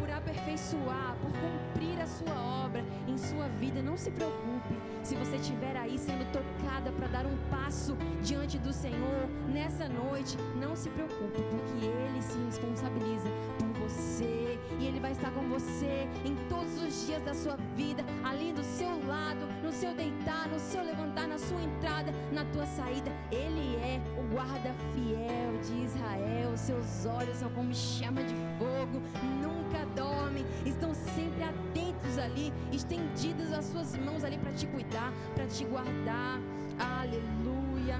por 0.04 0.12
aperfeiçoar, 0.12 1.16
por 1.22 1.32
cumprir 1.32 2.02
a 2.02 2.06
sua 2.06 2.66
obra 2.66 2.84
em 3.08 3.18
sua 3.18 3.48
vida. 3.48 3.82
Não 3.82 3.96
se 3.96 4.12
preocupe 4.12 4.76
se 5.02 5.16
você 5.16 5.38
estiver 5.38 5.78
aí 5.78 5.98
sendo 5.98 6.30
tocada 6.30 6.92
para 6.92 7.08
dar 7.08 7.26
um 7.26 7.38
passo 7.50 7.96
diante 8.22 8.60
do 8.60 8.74
Senhor 8.74 9.30
nessa 9.48 9.88
noite. 9.88 10.38
Não 10.60 10.76
se 10.76 10.90
preocupe, 10.90 11.42
porque 11.50 11.86
Ele 11.86 12.22
se 12.22 12.38
responsabiliza 12.38 13.30
por 13.58 13.70
você 13.82 14.60
e 14.78 14.88
Ele 14.88 15.00
vai 15.00 15.14
estar 15.14 15.32
com 15.32 15.48
você 15.48 16.06
em 16.26 16.36
todos 16.50 16.84
os 16.84 17.08
dias 17.08 17.24
da 17.24 17.34
sua 17.34 17.56
vida, 17.78 18.04
ali 18.26 18.52
do 18.52 18.64
seu 18.64 18.90
lado, 19.08 19.48
no 19.64 19.72
seu 19.72 19.94
deitar, 19.94 20.50
no 20.50 20.60
seu 20.60 20.84
levantar, 20.84 21.28
na 21.30 21.38
sua 21.38 21.62
entrada, 21.62 22.12
na 22.34 22.44
tua 22.46 22.66
saída. 22.66 23.10
Ele 23.32 23.78
é 23.78 24.02
o 24.20 24.34
guarda 24.34 24.74
fiel 24.94 25.58
de 25.62 25.86
Israel. 25.86 26.58
Seus 26.58 27.06
olhos 27.06 27.38
são 27.38 27.50
como 27.52 27.74
chama 27.74 28.22
de 28.22 28.36
fogo, 28.60 29.02
nunca 29.42 29.63
dormem, 29.96 30.46
estão 30.66 30.94
sempre 30.94 31.44
atentos 31.44 32.18
ali, 32.18 32.54
estendidas 32.72 33.52
as 33.52 33.66
suas 33.66 33.98
mãos 33.98 34.24
ali 34.24 34.38
para 34.38 34.52
te 34.54 34.68
cuidar, 34.68 35.12
para 35.36 35.48
te 35.48 35.64
guardar. 35.66 36.40
Aleluia. 36.80 38.00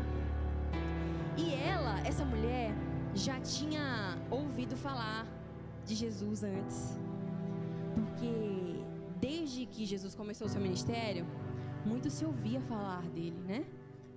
E 1.38 1.54
ela, 1.54 2.00
essa 2.06 2.26
mulher, 2.26 2.72
já 3.14 3.40
tinha 3.40 4.18
ouvido 4.30 4.76
falar 4.76 5.26
de 5.86 5.96
Jesus 5.96 6.44
antes. 6.44 7.00
Porque 7.94 8.84
desde 9.20 9.66
que 9.66 9.86
Jesus 9.86 10.16
começou 10.16 10.48
o 10.48 10.50
seu 10.50 10.62
ministério, 10.62 11.26
muito 11.86 12.10
se 12.10 12.26
ouvia 12.26 12.60
falar 12.62 13.04
dele, 13.10 13.40
né? 13.46 13.66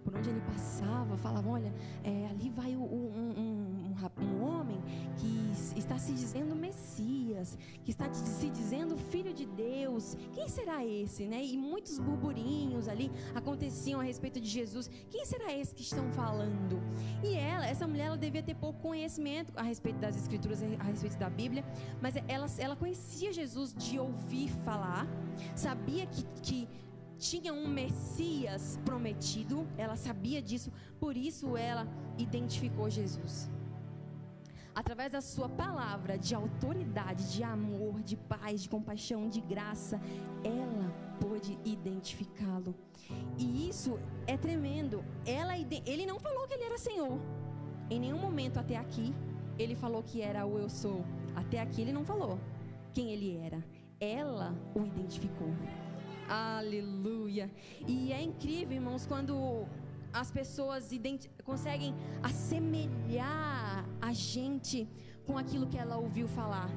Por 0.05 0.17
onde 0.17 0.31
ele 0.31 0.41
passava, 0.41 1.17
falavam: 1.17 1.53
olha, 1.53 1.73
é, 2.05 2.29
ali 2.31 2.49
vai 2.51 2.77
o, 2.77 2.81
um, 2.81 3.35
um, 3.37 3.76
um, 4.21 4.43
homem 4.43 4.81
que 5.17 5.79
está 5.79 5.99
se 5.99 6.13
dizendo 6.13 6.55
Messias, 6.55 7.59
que 7.85 7.91
está 7.91 8.13
se 8.13 8.51
dizendo 8.51 8.97
Filho 8.97 9.33
de 9.33 9.47
Deus. 9.47 10.17
Quem 10.33 10.49
será 10.49 10.85
esse, 10.85 11.25
né? 11.27 11.45
E 11.45 11.57
muitos 11.57 11.99
burburinhos 11.99 12.89
ali 12.89 13.11
aconteciam 13.35 14.01
a 14.01 14.03
respeito 14.03 14.41
de 14.41 14.49
Jesus. 14.49 14.91
Quem 15.11 15.25
será 15.25 15.53
esse 15.53 15.75
que 15.75 15.83
estão 15.83 16.11
falando? 16.13 16.81
E 17.23 17.35
ela, 17.35 17.67
essa 17.67 17.87
mulher, 17.87 18.07
ela 18.07 18.17
devia 18.17 18.43
ter 18.43 18.55
pouco 18.55 18.81
conhecimento 18.81 19.53
a 19.57 19.63
respeito 19.63 19.99
das 19.99 20.17
Escrituras, 20.17 20.63
a 20.63 20.85
respeito 20.85 21.19
da 21.19 21.31
Bíblia, 21.31 21.65
mas 22.01 22.15
ela, 22.29 22.47
ela 22.59 22.77
conhecia 22.77 23.33
Jesus 23.33 23.75
de 23.75 23.99
ouvir 23.99 24.51
falar, 24.65 25.07
sabia 25.55 26.07
que, 26.07 26.25
que 26.43 26.69
tinha 27.19 27.53
um 27.53 27.67
Messias 27.67 28.79
prometido, 28.85 29.67
ela 29.77 29.97
sabia 29.97 30.43
disso, 30.43 30.71
por 31.01 31.17
isso 31.17 31.57
ela 31.57 31.89
identificou 32.19 32.91
Jesus. 32.91 33.51
Através 34.77 35.13
da 35.13 35.23
sua 35.23 35.49
palavra 35.49 36.19
de 36.19 36.35
autoridade, 36.35 37.33
de 37.33 37.43
amor, 37.43 38.03
de 38.03 38.15
paz, 38.15 38.63
de 38.63 38.69
compaixão, 38.69 39.27
de 39.27 39.41
graça, 39.41 39.99
ela 40.45 40.93
pôde 41.19 41.59
identificá-lo. 41.65 42.75
E 43.39 43.71
isso 43.71 43.99
é 44.27 44.37
tremendo. 44.37 45.03
Ela, 45.25 45.57
ele 45.57 46.05
não 46.05 46.21
falou 46.21 46.47
que 46.47 46.53
ele 46.53 46.65
era 46.65 46.77
Senhor. 46.77 47.19
Em 47.89 47.99
nenhum 47.99 48.19
momento 48.19 48.59
até 48.59 48.77
aqui 48.77 49.15
ele 49.59 49.75
falou 49.75 50.03
que 50.03 50.21
era 50.21 50.45
o 50.45 50.59
eu 50.59 50.69
sou. 50.69 51.03
Até 51.35 51.59
aqui 51.59 51.81
ele 51.81 51.93
não 51.93 52.05
falou 52.05 52.39
quem 52.93 53.13
ele 53.13 53.35
era. 53.39 53.65
Ela 53.99 54.55
o 54.75 54.85
identificou. 54.85 55.55
Aleluia. 56.29 57.51
E 57.87 58.13
é 58.13 58.23
incrível, 58.23 58.75
irmãos, 58.75 59.07
quando 59.07 59.67
as 60.21 60.31
pessoas 60.31 60.91
conseguem 61.45 61.95
assemelhar 62.23 63.85
a 64.01 64.13
gente 64.13 64.89
com 65.27 65.37
aquilo 65.37 65.67
que 65.67 65.77
ela 65.77 65.97
ouviu 65.97 66.27
falar, 66.27 66.71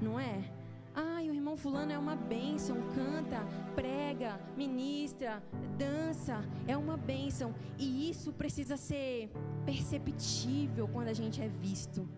não 0.00 0.18
é? 0.18 0.50
Ai, 0.94 1.28
o 1.30 1.34
irmão 1.34 1.56
fulano 1.56 1.92
é 1.92 1.98
uma 1.98 2.16
bênção, 2.16 2.76
canta, 2.94 3.44
prega, 3.74 4.40
ministra, 4.56 5.42
dança, 5.78 6.40
é 6.66 6.76
uma 6.76 6.96
bênção. 6.96 7.54
E 7.78 8.10
isso 8.10 8.32
precisa 8.32 8.76
ser 8.76 9.30
perceptível 9.64 10.88
quando 10.88 11.08
a 11.08 11.12
gente 11.12 11.40
é 11.40 11.48
visto 11.48 12.08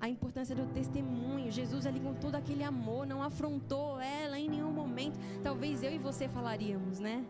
a 0.00 0.08
importância 0.08 0.54
do 0.54 0.66
testemunho. 0.72 1.50
Jesus 1.50 1.86
ali 1.86 2.00
com 2.00 2.14
todo 2.14 2.34
aquele 2.34 2.64
amor 2.64 3.06
não 3.06 3.22
afrontou 3.22 4.00
ela 4.00 4.38
em 4.38 4.48
nenhum 4.48 4.72
momento. 4.72 5.18
Talvez 5.42 5.82
eu 5.82 5.92
e 5.92 5.98
você 5.98 6.28
falaríamos, 6.28 6.98
né? 6.98 7.24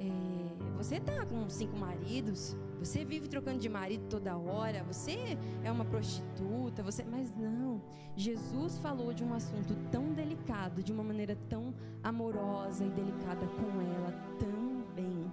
É, 0.00 0.74
você 0.76 0.98
tá 0.98 1.26
com 1.26 1.48
cinco 1.48 1.76
maridos, 1.76 2.56
você 2.78 3.04
vive 3.04 3.28
trocando 3.28 3.58
de 3.58 3.68
marido 3.68 4.08
toda 4.08 4.36
hora, 4.36 4.82
você 4.84 5.36
é 5.62 5.70
uma 5.70 5.84
prostituta, 5.84 6.82
você, 6.82 7.04
mas 7.04 7.32
não. 7.36 7.82
Jesus 8.16 8.78
falou 8.78 9.12
de 9.12 9.22
um 9.22 9.34
assunto 9.34 9.76
tão 9.90 10.12
delicado, 10.12 10.82
de 10.82 10.90
uma 10.90 11.04
maneira 11.04 11.36
tão 11.48 11.74
amorosa 12.02 12.84
e 12.84 12.90
delicada 12.90 13.46
com 13.46 13.80
ela, 13.94 14.12
tão 14.38 14.84
bem. 14.94 15.30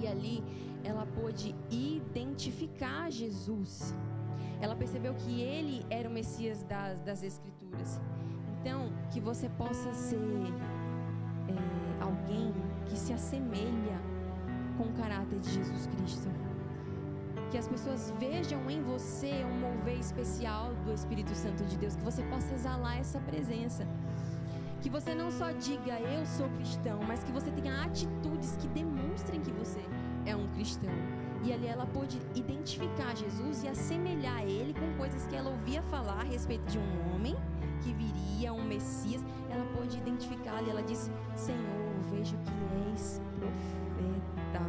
E 0.00 0.06
ali 0.06 0.42
ela 0.84 1.04
pôde 1.06 1.54
identificar 1.70 3.10
Jesus 3.10 3.94
ela 4.60 4.74
percebeu 4.74 5.14
que 5.14 5.40
ele 5.40 5.84
era 5.90 6.08
o 6.08 6.12
Messias 6.12 6.62
das, 6.64 7.00
das 7.02 7.22
Escrituras. 7.22 8.00
Então, 8.60 8.90
que 9.12 9.20
você 9.20 9.48
possa 9.50 9.92
ser 9.92 10.16
é, 11.48 12.02
alguém 12.02 12.52
que 12.88 12.98
se 12.98 13.12
assemelha 13.12 14.00
com 14.76 14.84
o 14.84 14.92
caráter 14.92 15.38
de 15.40 15.50
Jesus 15.50 15.86
Cristo. 15.86 16.28
Que 17.50 17.58
as 17.58 17.68
pessoas 17.68 18.12
vejam 18.18 18.68
em 18.70 18.82
você 18.82 19.44
um 19.44 19.60
mover 19.60 19.98
especial 19.98 20.74
do 20.84 20.92
Espírito 20.92 21.34
Santo 21.34 21.64
de 21.64 21.76
Deus, 21.76 21.96
que 21.96 22.02
você 22.02 22.22
possa 22.24 22.54
exalar 22.54 22.98
essa 22.98 23.20
presença. 23.20 23.86
Que 24.80 24.90
você 24.90 25.14
não 25.14 25.30
só 25.30 25.50
diga 25.52 25.98
eu 26.00 26.24
sou 26.26 26.48
cristão, 26.50 27.00
mas 27.06 27.22
que 27.22 27.32
você 27.32 27.50
tenha 27.50 27.84
atitudes 27.84 28.56
que 28.56 28.68
demonstrem 28.68 29.40
que 29.40 29.50
você 29.52 29.80
é 30.24 30.34
um 30.36 30.46
cristão. 30.48 30.92
E 31.42 31.52
ali 31.52 31.66
ela 31.66 31.86
pôde 31.86 32.20
identificar 32.34 33.16
Jesus 33.16 33.62
e 33.62 33.68
assemelhar 33.68 34.42
ele 34.42 34.74
com 34.74 34.96
coisas 34.98 35.26
que 35.26 35.36
ela 35.36 35.50
ouvia 35.50 35.82
falar 35.82 36.20
a 36.20 36.24
respeito 36.24 36.64
de 36.70 36.78
um 36.78 37.14
homem 37.14 37.36
que 37.82 37.92
viria, 37.92 38.25
um 38.52 38.64
Messias. 38.64 39.24
Ela 39.48 39.64
pôde 39.76 39.96
identificar 39.96 40.62
e 40.62 40.70
ela 40.70 40.82
disse: 40.82 41.10
Senhor, 41.34 41.94
vejo 42.10 42.36
que 42.38 42.90
és 42.92 43.20
profeta. 43.38 44.64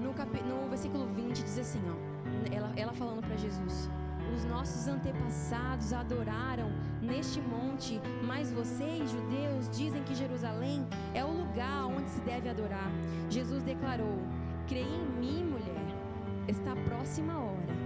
No, 0.00 0.12
cap... 0.14 0.30
no 0.42 0.68
versículo 0.68 1.06
20 1.06 1.42
diz 1.42 1.58
assim: 1.58 1.82
ó, 1.88 2.54
ela, 2.54 2.72
ela 2.76 2.92
falando 2.92 3.20
para 3.20 3.36
Jesus: 3.36 3.90
os 4.34 4.44
nossos 4.44 4.86
antepassados 4.86 5.92
adoraram 5.92 6.70
neste 7.00 7.40
monte, 7.40 8.00
mas 8.24 8.52
vocês, 8.52 9.10
judeus, 9.10 9.68
dizem 9.70 10.02
que 10.04 10.14
Jerusalém 10.14 10.86
é 11.14 11.24
o 11.24 11.30
lugar 11.30 11.86
onde 11.86 12.08
se 12.10 12.20
deve 12.20 12.48
adorar. 12.48 12.90
Jesus 13.28 13.62
declarou: 13.62 14.18
Creia 14.68 14.84
em 14.84 15.06
mim, 15.20 15.44
mulher, 15.44 15.86
está 16.48 16.74
próxima 16.76 17.32
a 17.32 17.40
hora 17.40 17.82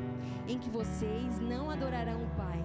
em 0.48 0.58
que 0.58 0.70
vocês 0.70 1.40
não 1.40 1.70
adorarão 1.70 2.22
o 2.22 2.28
Pai, 2.36 2.64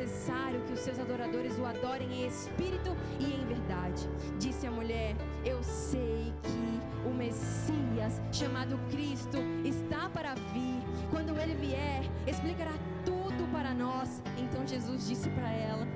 Necessário 0.00 0.60
que 0.62 0.72
os 0.72 0.80
seus 0.80 0.98
adoradores 0.98 1.58
o 1.58 1.66
adorem 1.66 2.10
em 2.12 2.26
espírito 2.26 2.96
e 3.18 3.24
em 3.24 3.44
verdade. 3.46 4.08
Disse 4.38 4.66
a 4.66 4.70
mulher: 4.70 5.14
Eu 5.44 5.62
sei 5.62 6.32
que 6.42 6.80
o 7.08 7.12
Messias, 7.12 8.20
chamado 8.32 8.78
Cristo, 8.90 9.36
está 9.64 10.08
para 10.08 10.34
vir. 10.34 10.80
Quando 11.10 11.38
ele 11.38 11.54
vier, 11.54 12.04
explicará 12.26 12.72
tudo 13.04 13.46
para 13.52 13.74
nós. 13.74 14.22
Então 14.38 14.66
Jesus 14.66 15.06
disse 15.06 15.28
para 15.30 15.52
ela: 15.52 15.86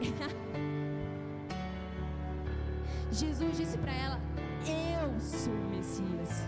Jesus 3.12 3.56
disse 3.56 3.78
para 3.78 3.92
ela: 3.92 4.20
Eu 4.66 5.20
sou 5.20 5.52
o 5.52 5.70
Messias. 5.70 6.42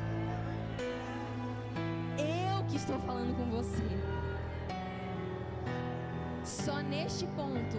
Eu 2.19 2.65
que 2.65 2.77
estou 2.77 2.99
falando 3.01 3.37
com 3.37 3.45
você. 3.51 4.20
Só 6.65 6.83
neste 6.83 7.27
ponto, 7.29 7.77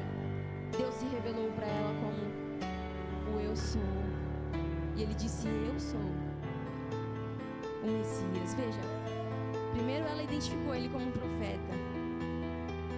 Deus 0.75 0.95
se 0.95 1.05
revelou 1.05 1.51
para 1.51 1.67
ela 1.67 1.93
como 2.01 3.37
o 3.37 3.39
Eu 3.39 3.55
sou. 3.55 3.79
E 4.95 5.03
ele 5.03 5.13
disse: 5.13 5.47
Eu 5.47 5.79
sou 5.79 5.99
o 7.83 7.85
Messias. 7.85 8.55
Veja, 8.55 8.79
primeiro 9.73 10.07
ela 10.07 10.23
identificou 10.23 10.73
ele 10.73 10.89
como 10.89 11.05
um 11.05 11.11
profeta. 11.11 11.73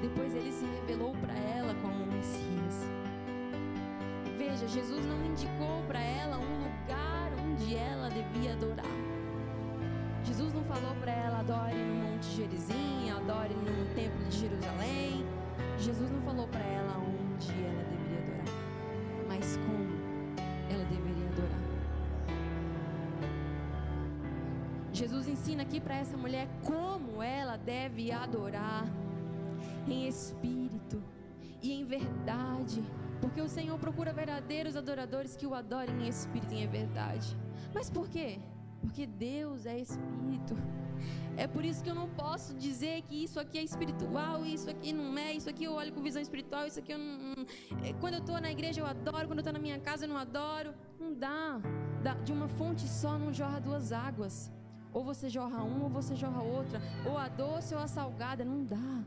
Depois 0.02 0.34
ele 0.34 0.54
se 0.54 0.66
revelou 0.66 1.14
para 1.18 1.34
ela 1.34 1.76
como 1.82 2.04
o 2.04 2.08
Messias. 2.14 2.88
Veja, 4.38 4.66
Jesus 4.66 5.06
não 5.06 5.26
indicou 5.26 5.84
para 5.86 6.00
ela 6.00 6.38
um 6.38 6.64
lugar 6.64 7.30
onde 7.46 7.76
ela 7.76 8.10
devia 8.10 8.54
adorar. 8.54 8.86
Jesus 10.24 10.54
não 10.54 10.64
falou 10.64 10.96
para 11.02 11.12
ela 11.12 11.40
adore 11.40 11.76
no 11.76 11.96
Monte 12.06 12.26
Gerizim, 12.28 13.10
adore 13.10 13.54
no 13.54 13.94
Templo 13.94 14.24
de 14.30 14.38
Jerusalém. 14.38 15.33
Jesus 15.78 16.10
não 16.10 16.22
falou 16.22 16.48
para 16.48 16.64
ela 16.64 16.98
onde 16.98 17.52
ela 17.52 17.84
deveria 17.84 18.20
adorar, 18.20 18.46
mas 19.28 19.58
como 19.58 19.94
ela 20.70 20.86
deveria 20.86 21.28
adorar. 21.30 21.64
Jesus 24.94 25.28
ensina 25.28 25.64
aqui 25.64 25.80
para 25.82 25.96
essa 25.96 26.16
mulher 26.16 26.48
como 26.64 27.22
ela 27.22 27.58
deve 27.58 28.12
adorar 28.12 28.86
em 29.88 30.08
espírito 30.08 31.04
e 31.62 31.74
em 31.74 31.86
verdade, 31.86 32.84
porque 33.20 33.42
o 33.42 33.48
Senhor 33.48 33.78
procura 33.80 34.14
verdadeiros 34.14 34.76
adoradores 34.76 35.36
que 35.36 35.48
o 35.48 35.54
adorem 35.54 36.04
em 36.04 36.08
espírito 36.08 36.54
e 36.54 36.64
em 36.64 36.68
verdade. 36.68 37.38
Mas 37.74 37.90
por 37.90 38.08
quê? 38.10 38.40
Porque 38.84 39.06
Deus 39.08 39.66
é 39.66 39.80
espírito. 39.80 40.56
É 41.36 41.48
por 41.48 41.64
isso 41.66 41.84
que 41.84 41.90
eu 41.90 41.96
não 41.96 42.10
posso 42.10 42.54
dizer 42.54 43.02
que 43.04 43.24
isso 43.24 43.40
aqui 43.40 43.58
é 43.58 43.64
espiritual, 43.64 44.46
isso 44.46 44.70
aqui 44.70 44.92
não 44.94 45.18
é, 45.18 45.34
isso 45.34 45.50
aqui 45.50 45.64
eu 45.64 45.74
olho 45.74 45.92
com 45.94 46.02
visão 46.02 46.22
espiritual, 46.22 46.68
isso 46.68 46.80
aqui 46.80 46.92
eu 46.92 47.00
não. 47.00 47.46
É, 47.84 47.94
quando 48.02 48.16
eu 48.16 48.20
estou 48.20 48.40
na 48.40 48.52
igreja 48.52 48.82
eu 48.82 48.86
adoro, 48.86 49.26
quando 49.28 49.40
eu 49.40 49.46
estou 49.46 49.54
na 49.54 49.64
minha 49.68 49.80
casa 49.80 50.04
eu 50.06 50.10
não 50.10 50.18
adoro. 50.18 50.74
Não 51.00 51.14
dá. 51.14 51.62
De 52.26 52.34
uma 52.34 52.50
fonte 52.50 52.86
só 52.88 53.18
não 53.18 53.34
jorra 53.34 53.60
duas 53.60 53.92
águas. 53.92 54.52
Ou 54.92 55.04
você 55.04 55.30
jorra 55.30 55.64
uma 55.64 55.86
ou 55.86 55.90
você 55.90 56.14
jorra 56.16 56.42
outra. 56.44 56.82
Ou 57.10 57.18
a 57.18 57.28
doce 57.28 57.74
ou 57.74 57.82
a 57.82 57.88
salgada. 57.88 58.44
Não 58.46 58.64
dá. 58.64 59.04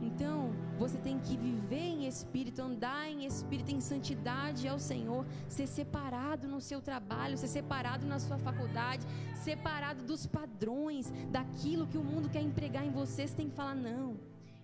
Então, 0.00 0.52
você 0.78 0.98
tem 0.98 1.18
que 1.18 1.36
viver 1.36 1.76
em 1.76 2.06
espírito, 2.06 2.60
andar 2.60 3.08
em 3.08 3.24
espírito, 3.24 3.72
em 3.74 3.80
santidade 3.80 4.68
ao 4.68 4.78
Senhor, 4.78 5.26
ser 5.48 5.66
separado 5.66 6.46
no 6.46 6.60
seu 6.60 6.80
trabalho, 6.80 7.38
ser 7.38 7.48
separado 7.48 8.06
na 8.06 8.18
sua 8.18 8.38
faculdade, 8.38 9.06
separado 9.34 10.02
dos 10.02 10.26
padrões, 10.26 11.12
daquilo 11.30 11.86
que 11.86 11.98
o 11.98 12.04
mundo 12.04 12.28
quer 12.28 12.42
empregar 12.42 12.84
em 12.84 12.90
você. 12.90 13.26
Você 13.26 13.34
tem 13.34 13.48
que 13.48 13.56
falar: 13.56 13.74
não, 13.74 14.16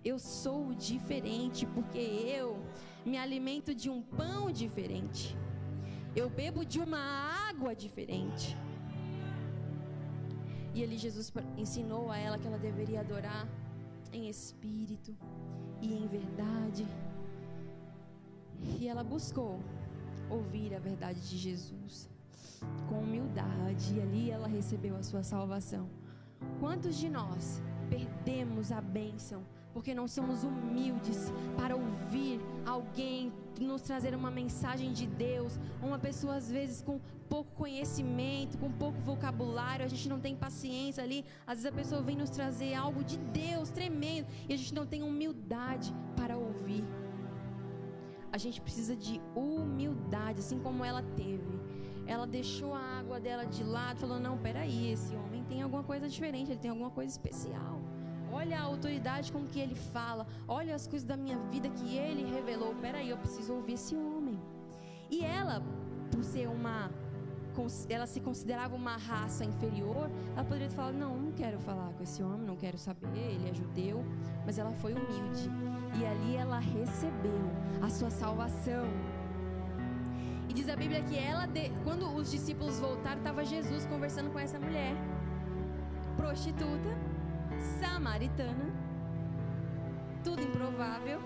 eu 0.05 0.19
sou 0.19 0.73
diferente, 0.73 1.65
porque 1.65 1.99
eu 1.99 2.63
me 3.05 3.17
alimento 3.17 3.73
de 3.73 3.89
um 3.89 4.01
pão 4.01 4.51
diferente, 4.51 5.35
eu 6.15 6.29
bebo 6.29 6.63
de 6.63 6.79
uma 6.79 6.99
água 7.49 7.75
diferente. 7.75 8.55
E 10.75 10.83
ali 10.83 10.97
Jesus 10.97 11.31
ensinou 11.55 12.09
a 12.09 12.17
ela 12.17 12.37
que 12.37 12.47
ela 12.47 12.57
deveria 12.57 13.01
adorar 13.01 13.47
em 14.13 14.29
espírito 14.29 15.15
e 15.81 15.93
em 15.93 16.07
verdade. 16.07 16.87
E 18.79 18.87
ela 18.87 19.03
buscou 19.03 19.59
ouvir 20.29 20.73
a 20.73 20.79
verdade 20.79 21.19
de 21.27 21.37
Jesus 21.37 22.09
com 22.87 22.99
humildade, 22.99 23.93
e 23.95 24.01
ali 24.01 24.31
ela 24.31 24.47
recebeu 24.47 24.95
a 24.95 25.03
sua 25.03 25.23
salvação. 25.23 25.89
Quantos 26.59 26.95
de 26.97 27.09
nós 27.09 27.61
perdemos 27.89 28.71
a 28.71 28.79
bênção 28.79 29.43
porque 29.73 29.93
não 29.93 30.07
somos 30.07 30.43
humildes 30.43 31.31
para 31.57 31.75
ouvir 31.75 32.39
alguém 32.65 33.31
nos 33.59 33.81
trazer 33.81 34.13
uma 34.13 34.31
mensagem 34.31 34.91
de 34.91 35.07
Deus, 35.07 35.59
uma 35.81 35.97
pessoa 35.97 36.35
às 36.35 36.49
vezes 36.49 36.81
com 36.81 36.99
pouco 37.29 37.51
conhecimento, 37.55 38.57
com 38.57 38.71
pouco 38.71 38.99
vocabulário, 38.99 39.85
a 39.85 39.87
gente 39.87 40.07
não 40.09 40.19
tem 40.19 40.35
paciência 40.35 41.03
ali, 41.03 41.25
às 41.47 41.59
vezes 41.59 41.65
a 41.65 41.71
pessoa 41.71 42.01
vem 42.01 42.15
nos 42.15 42.29
trazer 42.29 42.73
algo 42.73 43.03
de 43.03 43.17
Deus 43.17 43.69
tremendo 43.69 44.27
e 44.47 44.53
a 44.53 44.57
gente 44.57 44.73
não 44.73 44.85
tem 44.85 45.01
humildade 45.01 45.93
para 46.15 46.37
ouvir. 46.37 46.83
A 48.31 48.37
gente 48.37 48.59
precisa 48.59 48.95
de 48.95 49.21
humildade, 49.35 50.39
assim 50.39 50.59
como 50.59 50.83
ela 50.83 51.03
teve. 51.15 51.59
Ela 52.07 52.25
deixou 52.25 52.73
a 52.73 52.79
água 52.99 53.19
dela 53.19 53.45
de 53.45 53.63
lado, 53.63 53.99
falou: 53.99 54.19
Não, 54.19 54.37
peraí, 54.37 54.91
esse 54.91 55.15
homem 55.15 55.43
tem 55.43 55.61
alguma 55.61 55.83
coisa 55.83 56.09
diferente, 56.09 56.51
ele 56.51 56.59
tem 56.59 56.71
alguma 56.71 56.89
coisa 56.89 57.11
especial. 57.11 57.79
Olha 58.33 58.59
a 58.59 58.63
autoridade 58.63 59.31
com 59.31 59.45
que 59.45 59.59
ele 59.59 59.75
fala. 59.75 60.25
Olha 60.47 60.73
as 60.73 60.87
coisas 60.87 61.07
da 61.07 61.15
minha 61.15 61.37
vida 61.51 61.69
que 61.69 61.97
ele 61.97 62.23
revelou. 62.23 62.73
Peraí, 62.81 63.09
eu 63.09 63.17
preciso 63.17 63.53
ouvir 63.53 63.73
esse 63.73 63.95
homem. 63.95 64.39
E 65.09 65.23
ela, 65.23 65.61
por 66.11 66.23
ser 66.23 66.47
uma. 66.47 66.89
Ela 67.87 68.07
se 68.07 68.19
considerava 68.19 68.75
uma 68.75 68.97
raça 68.97 69.45
inferior. 69.45 70.09
Ela 70.33 70.43
poderia 70.43 70.71
falar: 70.71 70.91
Não, 70.91 71.15
não 71.15 71.31
quero 71.31 71.59
falar 71.59 71.89
com 71.93 72.01
esse 72.01 72.23
homem, 72.23 72.47
não 72.47 72.55
quero 72.55 72.77
saber, 72.79 73.07
ele 73.35 73.47
é 73.47 73.53
judeu. 73.53 74.03
Mas 74.45 74.57
ela 74.57 74.71
foi 74.71 74.93
humilde. 74.93 75.47
E 75.99 76.03
ali 76.03 76.35
ela 76.35 76.57
recebeu 76.57 77.45
a 77.83 77.89
sua 77.89 78.09
salvação. 78.09 78.87
E 80.49 80.53
diz 80.53 80.67
a 80.69 80.75
Bíblia 80.75 81.03
que 81.03 81.17
ela, 81.17 81.47
quando 81.83 82.11
os 82.15 82.31
discípulos 82.31 82.79
voltaram, 82.79 83.19
estava 83.19 83.45
Jesus 83.45 83.85
conversando 83.85 84.31
com 84.31 84.39
essa 84.39 84.59
mulher, 84.59 84.95
prostituta 86.17 87.12
samaritana, 87.63 88.71
tudo 90.23 90.41
improvável. 90.41 91.19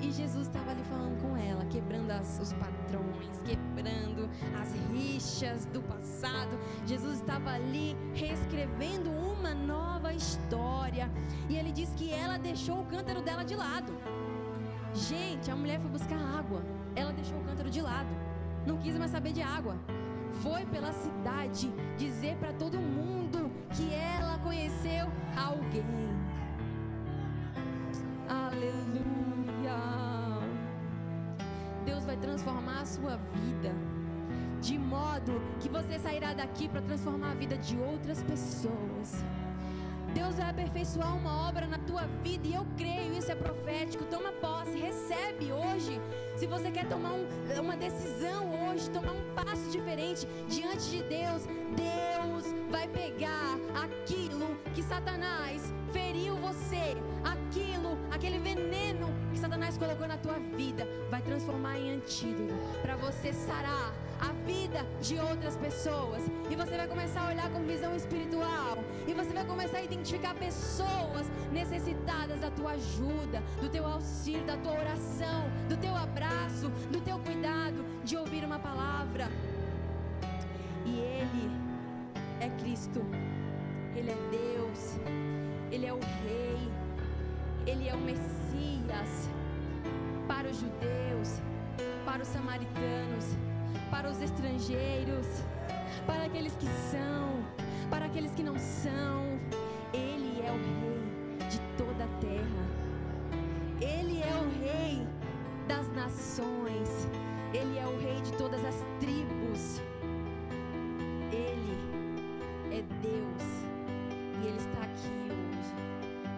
E 0.00 0.12
Jesus 0.12 0.46
estava 0.46 0.72
ali 0.72 0.84
falando 0.84 1.20
com 1.22 1.36
ela, 1.36 1.64
quebrando 1.66 2.10
as, 2.10 2.38
os 2.38 2.52
padrões, 2.52 3.42
quebrando 3.44 4.28
as 4.60 4.72
rixas 4.92 5.64
do 5.66 5.80
passado. 5.82 6.58
Jesus 6.84 7.18
estava 7.18 7.50
ali 7.50 7.96
reescrevendo 8.14 9.10
uma 9.10 9.54
nova 9.54 10.12
história. 10.12 11.10
E 11.48 11.56
ele 11.56 11.72
diz 11.72 11.94
que 11.96 12.12
ela 12.12 12.38
deixou 12.38 12.80
o 12.80 12.84
cântaro 12.84 13.22
dela 13.22 13.42
de 13.42 13.56
lado. 13.56 13.92
Gente, 14.92 15.50
a 15.50 15.56
mulher 15.56 15.80
foi 15.80 15.90
buscar 15.90 16.18
água. 16.18 16.62
Ela 16.94 17.12
deixou 17.12 17.38
o 17.38 17.44
cântaro 17.44 17.70
de 17.70 17.80
lado. 17.80 18.14
Não 18.66 18.76
quis 18.76 18.98
mais 18.98 19.10
saber 19.10 19.32
de 19.32 19.40
água. 19.40 19.76
Foi 20.42 20.66
pela 20.66 20.92
cidade 20.92 21.72
dizer 21.96 22.36
para 22.36 22.52
todo 22.52 22.78
mundo 22.78 23.45
que 23.76 23.92
ela 23.92 24.38
conheceu 24.38 25.06
alguém. 25.36 25.84
Aleluia. 28.28 29.76
Deus 31.84 32.04
vai 32.04 32.16
transformar 32.16 32.80
a 32.80 32.86
sua 32.86 33.16
vida 33.34 33.72
de 34.62 34.78
modo 34.78 35.40
que 35.60 35.68
você 35.68 35.98
sairá 35.98 36.32
daqui 36.32 36.68
para 36.68 36.80
transformar 36.80 37.32
a 37.32 37.34
vida 37.34 37.56
de 37.58 37.76
outras 37.78 38.22
pessoas. 38.22 39.24
Deus 40.16 40.36
vai 40.36 40.48
aperfeiçoar 40.48 41.14
uma 41.14 41.46
obra 41.46 41.66
na 41.66 41.78
tua 41.80 42.06
vida 42.24 42.48
e 42.48 42.54
eu 42.54 42.66
creio, 42.78 43.12
isso 43.12 43.30
é 43.30 43.34
profético. 43.34 44.02
Toma 44.06 44.32
posse, 44.32 44.78
recebe 44.78 45.52
hoje. 45.52 46.00
Se 46.38 46.46
você 46.46 46.70
quer 46.70 46.88
tomar 46.88 47.12
um, 47.12 47.26
uma 47.60 47.76
decisão 47.76 48.42
hoje, 48.64 48.88
tomar 48.88 49.12
um 49.12 49.34
passo 49.34 49.70
diferente 49.70 50.26
diante 50.48 50.88
de 50.88 51.02
Deus, 51.02 51.42
Deus 51.76 52.44
vai 52.70 52.88
pegar 52.88 53.58
aquilo 53.84 54.56
que 54.74 54.82
Satanás 54.82 55.70
feriu 55.92 56.34
você, 56.36 56.96
aquilo, 57.22 57.98
aquele 58.10 58.38
veneno 58.38 59.08
que 59.30 59.38
Satanás 59.38 59.76
colocou 59.76 60.08
na 60.08 60.16
tua 60.16 60.38
vida 60.56 60.88
vai 61.10 61.20
transformar 61.20 61.78
em 61.78 61.96
antídoto 61.96 62.54
para 62.80 62.96
você 62.96 63.34
sarar 63.34 63.92
vida 64.46 64.86
de 65.02 65.18
outras 65.18 65.56
pessoas. 65.56 66.22
E 66.50 66.54
você 66.54 66.76
vai 66.76 66.86
começar 66.86 67.22
a 67.22 67.28
olhar 67.30 67.50
com 67.50 67.62
visão 67.64 67.94
espiritual. 67.94 68.78
E 69.06 69.12
você 69.12 69.32
vai 69.32 69.44
começar 69.44 69.78
a 69.78 69.82
identificar 69.82 70.34
pessoas 70.34 71.26
necessitadas 71.52 72.40
da 72.40 72.50
tua 72.50 72.72
ajuda, 72.72 73.42
do 73.60 73.68
teu 73.68 73.84
auxílio, 73.84 74.44
da 74.46 74.56
tua 74.56 74.72
oração, 74.72 75.50
do 75.68 75.76
teu 75.76 75.94
abraço, 75.94 76.68
do 76.90 77.00
teu 77.00 77.18
cuidado, 77.18 77.84
de 78.04 78.16
ouvir 78.16 78.44
uma 78.44 78.58
palavra. 78.58 79.28
E 80.86 80.98
Ele 80.98 81.50
é 82.40 82.48
Cristo, 82.60 83.04
Ele 83.96 84.10
é 84.10 84.18
Deus, 84.30 84.96
Ele 85.72 85.86
é 85.86 85.92
o 85.92 85.98
Rei, 85.98 86.58
Ele 87.66 87.88
é 87.88 87.94
o 87.94 87.98
Messias 87.98 89.28
para 90.28 90.48
os 90.48 90.56
judeus, 90.60 91.40
para 92.04 92.22
os 92.22 92.28
samaritanos 92.28 93.45
para 93.90 94.08
os 94.10 94.20
estrangeiros, 94.20 95.26
para 96.06 96.24
aqueles 96.24 96.54
que 96.56 96.66
são, 96.66 97.44
para 97.90 98.06
aqueles 98.06 98.32
que 98.32 98.42
não 98.42 98.58
são. 98.58 99.38
Ele 99.92 100.40
é 100.44 100.50
o 100.50 100.56
Rei 100.56 101.48
de 101.48 101.60
toda 101.76 102.04
a 102.04 102.20
terra. 102.20 102.66
Ele 103.80 104.22
é 104.22 104.34
o 104.34 104.48
Rei 104.62 105.06
das 105.68 105.88
nações. 105.92 107.08
Ele 107.52 107.78
é 107.78 107.86
o 107.86 107.98
Rei 107.98 108.20
de 108.20 108.32
todas 108.32 108.64
as 108.64 108.76
tribos. 109.00 109.80
Ele 111.32 111.78
é 112.72 112.82
Deus. 113.02 113.46
E 114.42 114.46
Ele 114.46 114.56
está 114.56 114.80
aqui 114.82 115.10
hoje, 115.30 115.74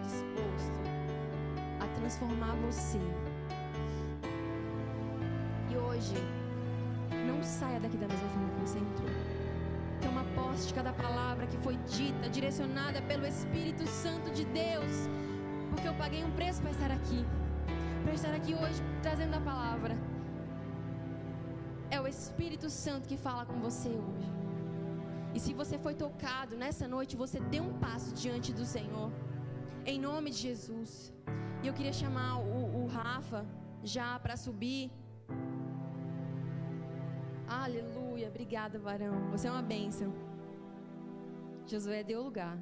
disposto 0.03 0.79
a 1.79 1.99
transformar 1.99 2.55
você. 2.65 2.99
E 5.69 5.77
hoje 5.77 6.15
não 7.39 7.45
saia 7.59 7.79
daqui 7.79 7.97
da 7.97 8.07
mesma 8.13 8.29
forma 8.33 8.49
como 8.53 8.67
você 8.67 8.79
entrou. 8.79 9.11
Toma 10.05 10.23
posse 10.35 10.67
de 10.67 10.73
cada 10.73 10.91
palavra 10.91 11.47
que 11.51 11.57
foi 11.65 11.75
dita, 11.97 12.29
direcionada 12.37 13.01
pelo 13.03 13.25
Espírito 13.25 13.85
Santo 13.87 14.29
de 14.37 14.43
Deus. 14.63 14.95
Porque 15.69 15.87
eu 15.87 15.95
paguei 16.03 16.21
um 16.29 16.31
preço 16.39 16.61
para 16.61 16.71
estar 16.71 16.91
aqui. 16.91 17.21
Para 18.03 18.13
estar 18.19 18.33
aqui 18.39 18.53
hoje 18.61 18.79
trazendo 19.01 19.35
a 19.35 19.41
palavra. 19.51 19.95
É 21.89 21.99
o 22.01 22.07
Espírito 22.15 22.69
Santo 22.69 23.07
que 23.11 23.17
fala 23.27 23.45
com 23.45 23.57
você 23.67 23.89
hoje. 23.89 24.29
E 25.33 25.39
se 25.39 25.53
você 25.53 25.77
foi 25.85 25.95
tocado 26.05 26.57
nessa 26.63 26.87
noite, 26.95 27.21
você 27.23 27.39
dê 27.39 27.61
um 27.61 27.73
passo 27.85 28.13
diante 28.13 28.51
do 28.51 28.65
Senhor. 28.65 29.09
Em 29.85 29.97
nome 30.09 30.29
de 30.31 30.39
Jesus. 30.47 31.13
E 31.63 31.67
eu 31.67 31.73
queria 31.73 31.93
chamar 31.93 32.31
o, 32.39 32.83
o 32.83 32.87
Rafa 32.87 33.45
já 33.95 34.09
para 34.19 34.35
subir. 34.35 34.91
Aleluia. 37.69 38.27
Obrigada, 38.29 38.79
varão. 38.79 39.15
Você 39.31 39.47
é 39.47 39.51
uma 39.51 39.61
bênção. 39.61 40.11
Josué 41.71 42.03
deu 42.03 42.23
lugar. 42.27 42.57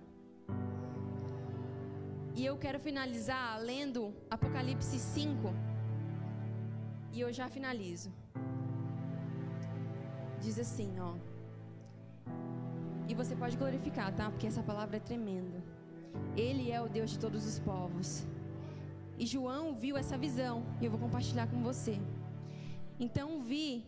E 2.36 2.46
eu 2.46 2.56
quero 2.64 2.80
finalizar 2.88 3.58
lendo 3.70 4.02
Apocalipse 4.30 5.00
5. 5.00 5.54
E 7.14 7.22
eu 7.22 7.32
já 7.32 7.48
finalizo. 7.48 8.12
Diz 10.42 10.60
assim, 10.60 10.92
ó. 11.00 11.14
E 13.08 13.16
você 13.16 13.34
pode 13.34 13.56
glorificar, 13.56 14.14
tá? 14.14 14.30
Porque 14.30 14.48
essa 14.52 14.62
palavra 14.62 14.98
é 14.98 15.00
tremenda. 15.00 15.64
Ele 16.36 16.70
é 16.70 16.82
o 16.82 16.90
Deus 16.90 17.12
de 17.12 17.20
todos 17.26 17.48
os 17.52 17.58
povos. 17.60 18.28
E 19.18 19.26
João 19.26 19.74
viu 19.74 19.96
essa 19.96 20.18
visão. 20.18 20.66
E 20.82 20.86
eu 20.86 20.92
vou 20.92 21.00
compartilhar 21.00 21.48
com 21.48 21.64
você. 21.64 21.98
Então 23.00 23.42
vi 23.42 23.86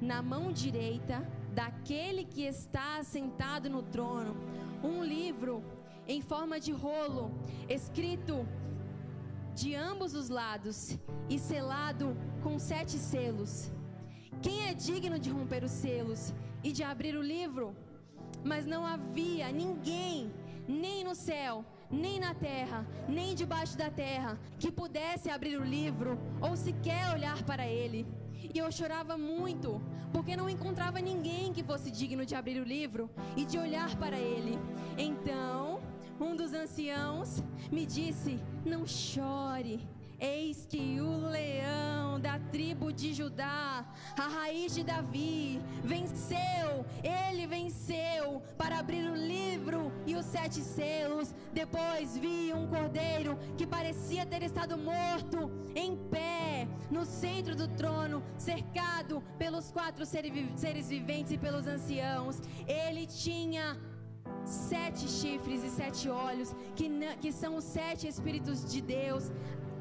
na 0.00 0.22
mão 0.22 0.52
direita 0.52 1.26
daquele 1.54 2.24
que 2.24 2.42
está 2.42 3.02
sentado 3.02 3.70
no 3.70 3.82
trono 3.82 4.36
um 4.82 5.02
livro 5.02 5.62
em 6.06 6.20
forma 6.20 6.60
de 6.60 6.70
rolo, 6.70 7.32
escrito 7.68 8.46
de 9.54 9.74
ambos 9.74 10.14
os 10.14 10.28
lados 10.28 10.98
e 11.28 11.38
selado 11.38 12.16
com 12.42 12.58
sete 12.58 12.98
selos. 12.98 13.72
Quem 14.42 14.68
é 14.68 14.74
digno 14.74 15.18
de 15.18 15.30
romper 15.30 15.64
os 15.64 15.70
selos 15.70 16.32
e 16.62 16.70
de 16.70 16.82
abrir 16.84 17.16
o 17.16 17.22
livro? 17.22 17.74
Mas 18.44 18.66
não 18.66 18.84
havia 18.84 19.50
ninguém, 19.50 20.30
nem 20.68 21.02
no 21.02 21.14
céu, 21.14 21.64
nem 21.90 22.20
na 22.20 22.34
terra, 22.34 22.86
nem 23.08 23.34
debaixo 23.34 23.76
da 23.76 23.90
terra, 23.90 24.38
que 24.58 24.70
pudesse 24.70 25.30
abrir 25.30 25.58
o 25.58 25.64
livro 25.64 26.18
ou 26.40 26.56
sequer 26.56 27.12
olhar 27.14 27.42
para 27.44 27.66
ele. 27.66 28.06
E 28.54 28.58
eu 28.58 28.70
chorava 28.70 29.16
muito, 29.16 29.80
porque 30.12 30.36
não 30.36 30.48
encontrava 30.48 31.00
ninguém 31.00 31.52
que 31.52 31.62
fosse 31.62 31.90
digno 31.90 32.24
de 32.24 32.34
abrir 32.34 32.60
o 32.60 32.64
livro 32.64 33.10
e 33.36 33.44
de 33.44 33.58
olhar 33.58 33.94
para 33.96 34.16
ele. 34.16 34.58
Então, 34.96 35.80
um 36.20 36.34
dos 36.36 36.52
anciãos 36.52 37.42
me 37.70 37.84
disse: 37.84 38.38
Não 38.64 38.86
chore. 38.86 39.88
Eis 40.18 40.64
que 40.64 40.98
o 40.98 41.28
leão 41.28 42.18
da 42.18 42.38
tribo 42.38 42.90
de 42.90 43.12
Judá, 43.12 43.84
a 44.16 44.26
raiz 44.26 44.74
de 44.74 44.82
Davi, 44.82 45.60
venceu, 45.84 46.86
ele 47.02 47.46
venceu 47.46 48.42
para 48.56 48.78
abrir 48.78 49.10
o 49.10 49.14
livro 49.14 49.92
e 50.06 50.16
os 50.16 50.24
sete 50.24 50.62
selos. 50.62 51.34
Depois 51.52 52.16
vi 52.16 52.50
um 52.54 52.66
cordeiro 52.66 53.38
que 53.58 53.66
parecia 53.66 54.24
ter 54.24 54.42
estado 54.42 54.78
morto, 54.78 55.50
em 55.74 55.94
pé, 56.08 56.35
no 56.90 57.04
centro 57.04 57.54
do 57.54 57.68
trono, 57.68 58.22
cercado 58.36 59.22
pelos 59.38 59.70
quatro 59.70 60.04
seres 60.06 60.88
viventes 60.88 61.32
e 61.32 61.38
pelos 61.38 61.66
anciãos. 61.66 62.40
Ele 62.66 63.06
tinha 63.06 63.76
sete 64.44 65.08
chifres 65.08 65.62
e 65.64 65.70
sete 65.70 66.08
olhos, 66.08 66.54
que, 66.74 66.88
que 67.20 67.32
são 67.32 67.56
os 67.56 67.64
sete 67.64 68.06
Espíritos 68.08 68.70
de 68.70 68.80
Deus 68.80 69.30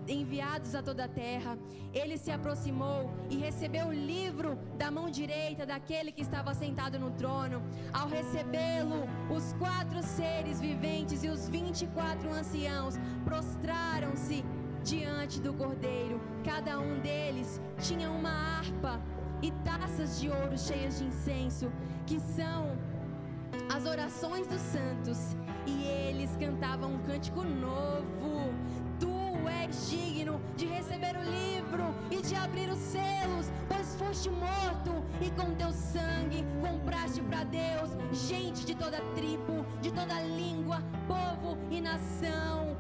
enviados 0.07 0.75
a 0.75 0.83
toda 0.83 1.05
a 1.05 1.07
terra. 1.07 1.57
Ele 1.91 2.17
se 2.17 2.29
aproximou 2.29 3.09
e 3.29 3.37
recebeu 3.37 3.87
o 3.87 3.93
livro 3.93 4.57
da 4.77 4.91
mão 4.91 5.09
direita 5.09 5.65
daquele 5.65 6.11
que 6.11 6.21
estava 6.21 6.53
sentado 6.53 6.99
no 6.99 7.11
trono. 7.11 7.63
Ao 7.91 8.07
recebê-lo, 8.07 9.07
os 9.35 9.53
quatro 9.53 10.03
seres 10.03 10.59
viventes 10.59 11.23
e 11.23 11.29
os 11.29 11.49
vinte 11.49 11.83
e 11.83 11.87
quatro 11.87 12.29
anciãos 12.29 12.95
prostraram-se 13.23 14.43
diante 14.85 15.41
do 15.41 15.53
cordeiro. 15.53 16.21
Cada 16.45 16.79
um 16.79 16.99
deles 16.99 17.59
tinha 17.79 18.09
uma 18.09 18.29
harpa 18.29 19.01
e 19.41 19.51
taças 19.65 20.21
de 20.21 20.29
ouro 20.29 20.57
cheias 20.57 20.99
de 20.99 21.05
incenso, 21.05 21.69
que 22.05 22.19
são 22.19 22.77
as 23.75 23.85
orações 23.85 24.47
dos 24.47 24.61
santos. 24.61 25.35
E 25.65 25.83
eles 25.83 26.37
cantavam 26.37 26.93
um 26.93 26.99
cântico 26.99 27.43
novo 27.43 28.53
és 29.65 29.89
digno 29.89 30.39
de 30.55 30.65
receber 30.67 31.15
o 31.17 31.23
livro 31.23 31.93
e 32.11 32.21
de 32.21 32.35
abrir 32.35 32.69
os 32.69 32.77
selos, 32.77 33.51
pois 33.67 33.95
foste 33.95 34.29
morto 34.29 35.03
e 35.19 35.29
com 35.31 35.53
teu 35.55 35.71
sangue 35.71 36.45
compraste 36.61 37.21
para 37.21 37.43
Deus 37.43 37.89
gente 38.11 38.65
de 38.65 38.75
toda 38.75 39.01
tribo, 39.15 39.65
de 39.81 39.91
toda 39.91 40.21
língua, 40.21 40.83
povo 41.07 41.57
e 41.71 41.81
nação. 41.81 42.77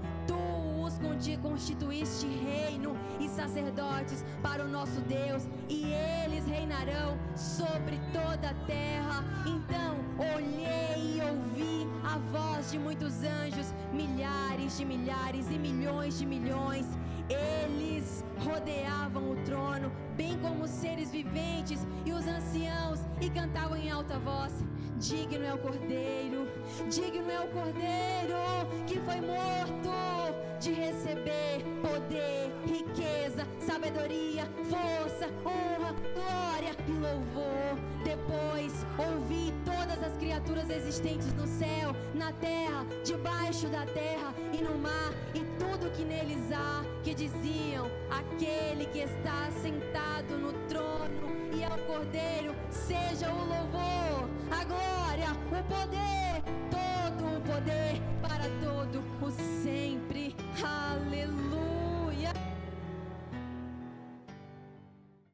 Constituíste 1.55 2.27
reino 2.27 2.97
e 3.19 3.29
sacerdotes 3.29 4.25
para 4.43 4.65
o 4.65 4.67
nosso 4.67 4.99
Deus, 5.01 5.47
e 5.69 5.85
eles 6.23 6.45
reinarão 6.45 7.17
sobre 7.35 7.97
toda 8.11 8.49
a 8.49 8.53
terra. 8.65 9.23
Então 9.45 9.95
olhei 10.35 11.15
e 11.15 11.21
ouvi 11.21 11.87
a 12.03 12.17
voz 12.17 12.71
de 12.71 12.77
muitos 12.77 13.23
anjos, 13.23 13.73
milhares 13.93 14.77
de 14.77 14.83
milhares 14.83 15.49
e 15.49 15.57
milhões 15.57 16.19
de 16.19 16.25
milhões. 16.25 16.85
Eles 17.29 18.25
rodeavam 18.43 19.31
o 19.31 19.35
trono, 19.45 19.91
bem 20.17 20.37
como 20.39 20.65
os 20.65 20.71
seres 20.71 21.09
viventes 21.09 21.87
e 22.05 22.11
os 22.11 22.27
anciãos, 22.27 22.99
e 23.21 23.29
cantavam 23.29 23.77
em 23.77 23.89
alta 23.89 24.19
voz: 24.19 24.53
Digno 24.99 25.45
é 25.45 25.53
o 25.53 25.57
Cordeiro, 25.57 26.47
digno 26.89 27.31
é 27.31 27.39
o 27.39 27.47
Cordeiro 27.47 28.35
que 28.85 28.99
foi 28.99 29.21
morto 29.21 30.44
de 30.59 30.71
receber 30.71 31.63
poder, 31.81 32.51
riqueza, 32.65 33.45
sabedoria, 33.59 34.49
força, 34.69 35.29
honra, 35.45 35.93
glória 36.13 36.75
e 36.87 36.91
louvor. 36.91 37.77
Depois 38.03 38.85
ouvi 38.97 39.53
todas 39.65 40.01
as 40.03 40.17
criaturas 40.17 40.69
existentes 40.69 41.33
no 41.33 41.47
céu, 41.47 41.95
na 42.13 42.31
terra, 42.33 42.85
debaixo 43.03 43.67
da 43.67 43.85
terra 43.85 44.33
e 44.53 44.63
no 44.63 44.77
mar, 44.77 45.11
e 45.33 45.39
tudo 45.59 45.91
que 45.91 46.03
neles 46.03 46.51
há, 46.51 46.83
que 47.03 47.13
diziam: 47.13 47.89
Aquele 48.09 48.85
que 48.85 48.99
está 48.99 49.49
sentado 49.61 50.37
no 50.37 50.53
trono 50.67 51.35
e 51.53 51.63
ao 51.63 51.77
Cordeiro, 51.79 52.55
seja 52.69 53.31
o 53.31 53.39
louvor, 53.39 54.29
a 54.51 54.63
glória, 54.63 55.31
o 55.51 55.63
poder, 55.63 56.43
todo 56.69 56.94
poder 57.45 58.01
para 58.21 58.45
todo 58.63 59.03
o 59.21 59.31
sempre. 59.63 60.35
Aleluia. 60.63 61.64